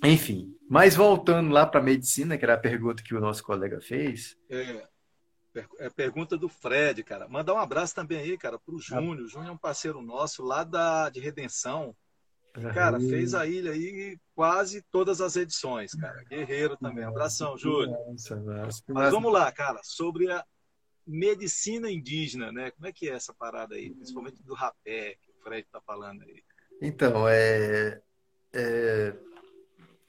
[0.03, 3.79] Enfim, mas voltando lá para a medicina, que era a pergunta que o nosso colega
[3.79, 4.37] fez.
[4.49, 4.87] É,
[5.79, 7.27] é pergunta do Fred, cara.
[7.27, 9.25] Mandar um abraço também aí, cara, para o Júnior.
[9.25, 11.95] O Júnior é um parceiro nosso lá da, de Redenção.
[12.73, 16.23] Cara, fez a ilha aí quase todas as edições, cara.
[16.29, 17.03] Guerreiro também.
[17.03, 17.95] Abração, Júlio.
[18.89, 20.43] Mas vamos lá, cara, sobre a
[21.07, 22.71] medicina indígena, né?
[22.71, 23.93] Como é que é essa parada aí?
[23.93, 26.43] Principalmente do rapé, que o Fred tá falando aí.
[26.81, 28.01] Então, é,
[28.53, 29.13] é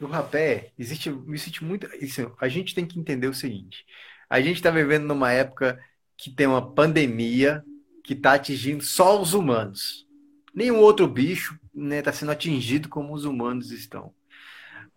[0.02, 1.86] no rapé existe, existe muito.
[1.96, 3.86] Isso, a gente tem que entender o seguinte:
[4.28, 5.78] a gente está vivendo numa época
[6.16, 7.64] que tem uma pandemia
[8.02, 10.06] que está atingindo só os humanos.
[10.54, 14.12] Nenhum outro bicho está né, tá sendo atingido como os humanos estão.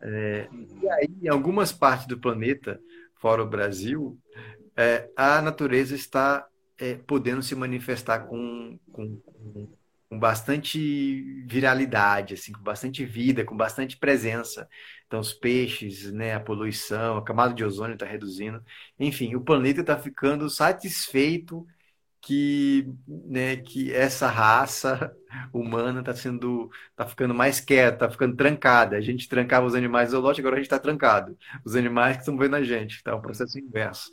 [0.02, 0.48] É,
[0.82, 2.80] e aí, em algumas partes do planeta,
[3.16, 4.20] fora o Brasil,
[4.76, 6.46] é, a natureza está
[6.78, 9.20] é, podendo se manifestar com, com,
[10.10, 14.68] com bastante viralidade, assim, com bastante vida, com bastante presença.
[15.08, 18.64] Então, os peixes, né, a poluição, a camada de ozônio está reduzindo.
[19.00, 21.66] Enfim, o planeta está ficando satisfeito
[22.26, 25.16] que, né, que essa raça
[25.54, 28.98] humana está sendo, tá ficando mais quieta, está ficando trancada.
[28.98, 31.38] A gente trancava os animais zoológicos, agora a gente está trancado.
[31.64, 34.12] Os animais que estão vendo a gente, está o um processo inverso.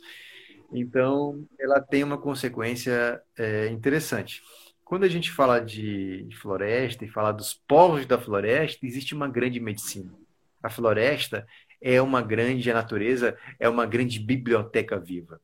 [0.71, 4.43] Então, ela tem uma consequência é, interessante.
[4.85, 9.59] Quando a gente fala de floresta e fala dos povos da floresta, existe uma grande
[9.59, 10.13] medicina.
[10.61, 11.47] A floresta
[11.81, 15.41] é uma grande, a natureza é uma grande biblioteca viva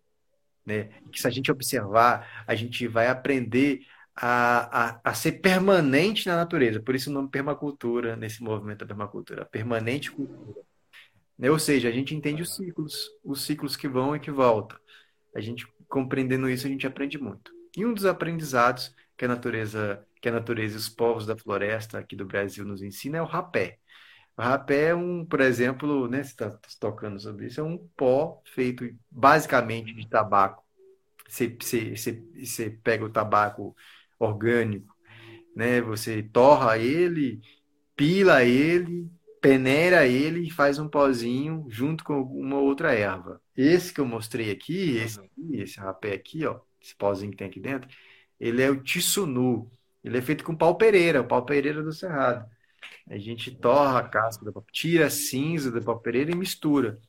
[0.69, 0.89] né?
[1.11, 3.81] Que se a gente observar, a gente vai aprender
[4.15, 6.79] a, a, a ser permanente na natureza.
[6.79, 10.61] Por isso o nome permacultura, nesse movimento da permacultura, permanente cultura.
[11.37, 11.49] Né?
[11.49, 14.77] Ou seja, a gente entende os ciclos, os ciclos que vão e que voltam.
[15.35, 17.51] A gente compreendendo isso, a gente aprende muito.
[17.75, 21.97] E um dos aprendizados que a natureza, que a natureza e os povos da floresta
[21.97, 23.79] aqui do Brasil nos ensina é o rapé.
[24.39, 28.41] O rapé é um, por exemplo, né, você está tocando sobre isso, é um pó
[28.45, 30.63] feito basicamente de tabaco.
[31.27, 33.75] Você, você, você, você pega o tabaco
[34.17, 34.95] orgânico,
[35.53, 37.41] né, você torra ele,
[37.97, 39.11] pila ele,
[39.41, 43.41] peneira ele e faz um pozinho junto com uma outra erva.
[43.57, 47.47] Esse que eu mostrei aqui, esse, aqui, esse rapé aqui, ó, esse pozinho que tem
[47.47, 47.89] aqui dentro,
[48.39, 49.69] ele é o tissunu.
[50.01, 52.49] Ele é feito com pau pereira, o pau pereira do cerrado.
[53.09, 56.99] A gente torra a casca da tira a cinza da pau pereira e mistura.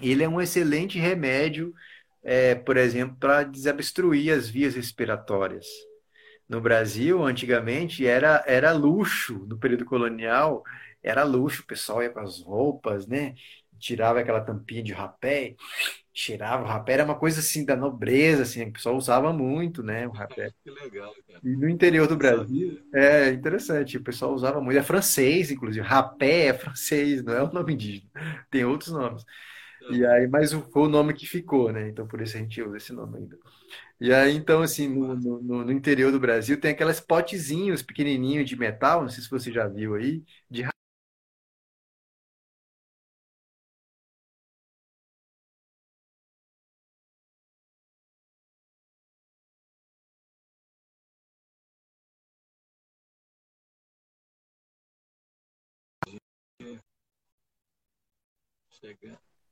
[0.00, 1.74] Ele é um excelente remédio,
[2.22, 5.66] é, por exemplo, para desobstruir as vias respiratórias.
[6.48, 10.64] No Brasil, antigamente, era, era luxo, no período colonial,
[11.02, 13.34] era luxo, o pessoal ia com as roupas, né?
[13.78, 15.54] Tirava aquela tampinha de rapé,
[16.18, 20.06] cheirava o rapé, era uma coisa assim da nobreza, assim, o pessoal usava muito, né,
[20.06, 20.50] o rapé.
[20.64, 21.40] Que legal, cara.
[21.42, 26.46] E no interior do Brasil, é interessante, o pessoal usava muito, é francês, inclusive, rapé
[26.46, 28.10] é francês, não é o nome indígena,
[28.50, 29.24] tem outros nomes.
[29.88, 31.88] E aí, mas foi o nome que ficou, né?
[31.88, 33.38] Então por isso a gente usa esse nome ainda.
[34.00, 38.56] E aí, então, assim, no, no, no interior do Brasil tem aquelas potezinhos pequenininhos de
[38.56, 40.62] metal, não sei se você já viu aí, de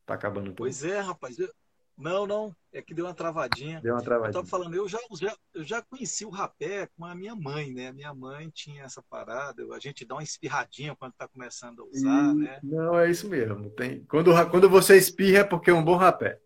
[0.05, 0.57] Tá acabando tudo.
[0.57, 1.39] Pois é, rapaz.
[1.39, 1.53] eu-
[1.99, 3.81] Não, não, é que deu uma travadinha.
[3.81, 4.33] Deu uma Eu travadinha.
[4.35, 7.91] tava falando, eu já, já, eu já conheci o rapé com a minha mãe, né?
[7.91, 12.33] Minha mãe tinha essa parada, a gente dá uma espirradinha quando tá começando a usar,
[12.33, 12.61] E- né?
[12.63, 13.71] Não, é isso mesmo.
[13.71, 14.05] Tem...
[14.05, 16.39] Quando, quando você espirra é porque é um bom rapé.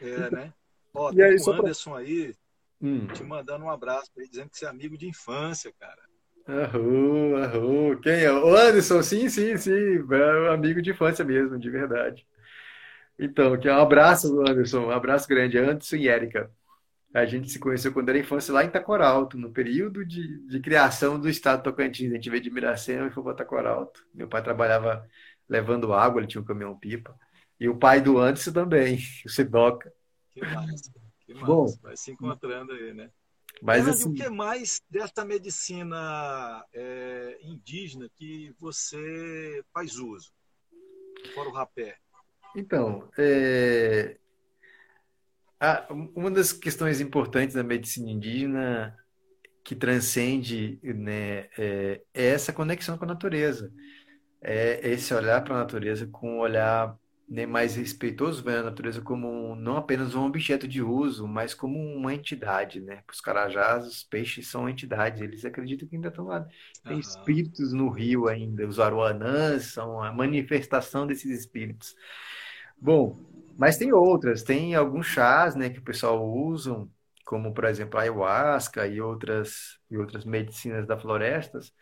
[0.00, 0.52] É, né?
[0.92, 2.34] Ó, E tem aí, o só pra- Anderson aí
[2.82, 3.06] Hum.
[3.06, 6.02] te mandando um abraço aí, dizendo que você é amigo de infância, cara.
[6.46, 8.00] Arro, arro.
[8.00, 8.32] Quem é?
[8.32, 9.72] O Anderson, sim, sim, sim.
[9.72, 12.26] É um amigo de infância mesmo, de verdade.
[13.18, 14.86] Então, que um abraço, Anderson.
[14.86, 15.58] Um abraço grande.
[15.58, 16.50] Anderson e Érica.
[17.14, 21.18] A gente se conheceu quando era infância lá em Tacoralto, no período de, de criação
[21.20, 22.10] do estado do Tocantins.
[22.10, 24.04] A gente veio de Miracema e foi para Tacoralto.
[24.12, 25.06] Meu pai trabalhava
[25.48, 27.16] levando água, ele tinha um caminhão-pipa.
[27.60, 29.92] E o pai do Anderson também, o Sidoca.
[30.32, 31.46] Que massa, que massa.
[31.46, 31.66] Bom.
[31.82, 33.10] Vai se encontrando aí, né?
[33.62, 40.32] Mas assim, o que mais dessa medicina é, indígena que você faz uso?
[41.34, 41.96] Fora o rapé.
[42.54, 44.18] então, é,
[46.14, 48.96] uma das questões importantes da medicina indígena
[49.64, 53.72] que transcende, né, é, é essa conexão com a natureza.
[54.42, 56.94] É esse olhar para a natureza com um olhar,
[57.28, 61.78] né, mais respeitoso, vendo a natureza como não apenas um objeto de uso, mas como
[61.78, 62.96] uma entidade, né?
[63.06, 66.46] Para os carajás, os peixes são entidades, eles acreditam que ainda estão lá.
[66.86, 67.00] Tem Aham.
[67.00, 71.94] espíritos no rio ainda, os aruanãs são a manifestação desses espíritos.
[72.80, 73.20] Bom,
[73.56, 76.90] mas tem outras, tem alguns chás, né, que o pessoal usam,
[77.24, 81.72] como por exemplo a ayahuasca e outras e outras medicinas da florestas,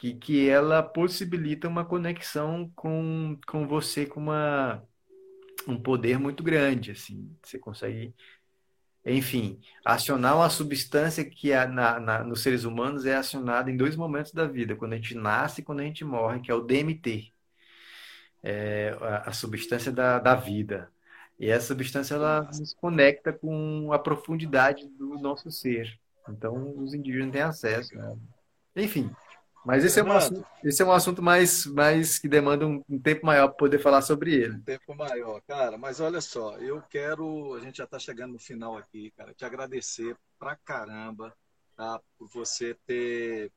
[0.00, 4.82] que que ela possibilita uma conexão com com você com uma
[5.68, 8.14] um poder muito grande, assim, você consegue,
[9.06, 13.96] enfim, acionar uma substância que é na, na- nos seres humanos é acionada em dois
[13.96, 16.62] momentos da vida, quando a gente nasce e quando a gente morre, que é o
[16.62, 17.32] DMT
[18.42, 20.90] é a, a substância da, da vida.
[21.38, 25.98] E essa substância ela nos conecta com a profundidade do nosso ser.
[26.28, 28.16] Então, os indígenas têm acesso, né?
[28.76, 29.16] Enfim,
[29.64, 32.98] mas esse é um assunto, esse é um assunto mais, mais que demanda um, um
[32.98, 34.58] tempo maior para poder falar sobre ele.
[34.62, 35.76] tempo maior, cara.
[35.76, 37.54] Mas olha só, eu quero.
[37.54, 39.34] A gente já está chegando no final aqui, cara.
[39.34, 41.36] Te agradecer pra caramba,
[41.76, 42.00] tá?
[42.18, 43.52] Por você ter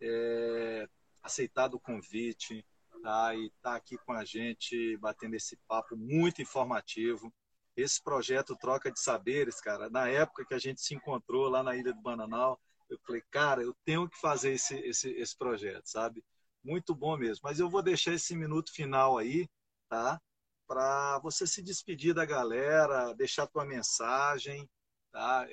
[0.00, 0.88] é,
[1.22, 2.64] aceitado o convite,
[3.02, 3.34] tá?
[3.34, 7.32] E estar aqui com a gente, batendo esse papo muito informativo.
[7.76, 11.76] Esse projeto Troca de Saberes, cara, na época que a gente se encontrou lá na
[11.76, 16.24] Ilha do Bananal, eu falei, cara, eu tenho que fazer esse, esse, esse projeto, sabe?
[16.64, 17.42] Muito bom mesmo.
[17.44, 19.48] Mas eu vou deixar esse minuto final aí,
[19.88, 20.20] tá?
[20.66, 24.68] Para você se despedir da galera, deixar tua mensagem,
[25.12, 25.46] tá?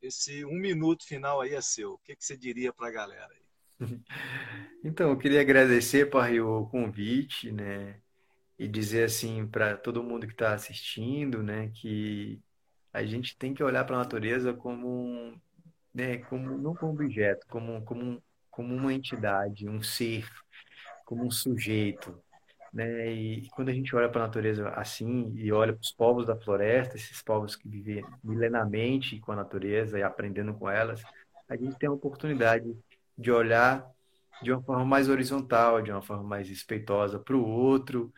[0.00, 1.94] Esse um minuto final aí é seu.
[1.94, 3.44] O que, que você diria para a galera aí?
[4.84, 7.98] Então, eu queria agradecer, Parrio, o convite, né?
[8.58, 12.40] E dizer assim para todo mundo que está assistindo, né, que
[12.92, 15.40] a gente tem que olhar para a natureza como um,
[15.94, 20.28] né, como não como objeto, como como como uma entidade, um ser,
[21.04, 22.22] como um sujeito,
[22.72, 23.12] né?
[23.12, 26.36] E quando a gente olha para a natureza assim e olha para os povos da
[26.36, 31.02] floresta, esses povos que vivem milenarmente com a natureza e aprendendo com elas,
[31.48, 32.76] a gente tem a oportunidade
[33.16, 33.86] de olhar
[34.42, 38.12] de uma forma mais horizontal, de uma forma mais respeitosa para o outro,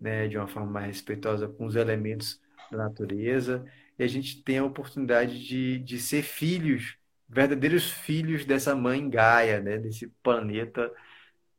[0.00, 0.28] né?
[0.28, 3.64] De uma forma mais respeitosa com os elementos da natureza,
[3.98, 6.96] e a gente tem a oportunidade de, de ser filhos,
[7.28, 9.78] verdadeiros filhos dessa mãe Gaia, né?
[9.78, 10.92] Desse planeta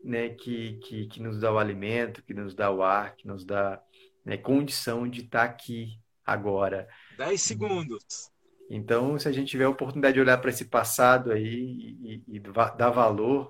[0.04, 3.44] né, que, que, que nos dá o alimento, que nos dá o ar, que nos
[3.44, 3.82] dá
[4.24, 6.88] né, condição de estar aqui agora.
[7.18, 8.32] Dez segundos.
[8.70, 12.36] Então, se a gente tiver a oportunidade de olhar para esse passado aí e, e,
[12.36, 13.46] e dar valor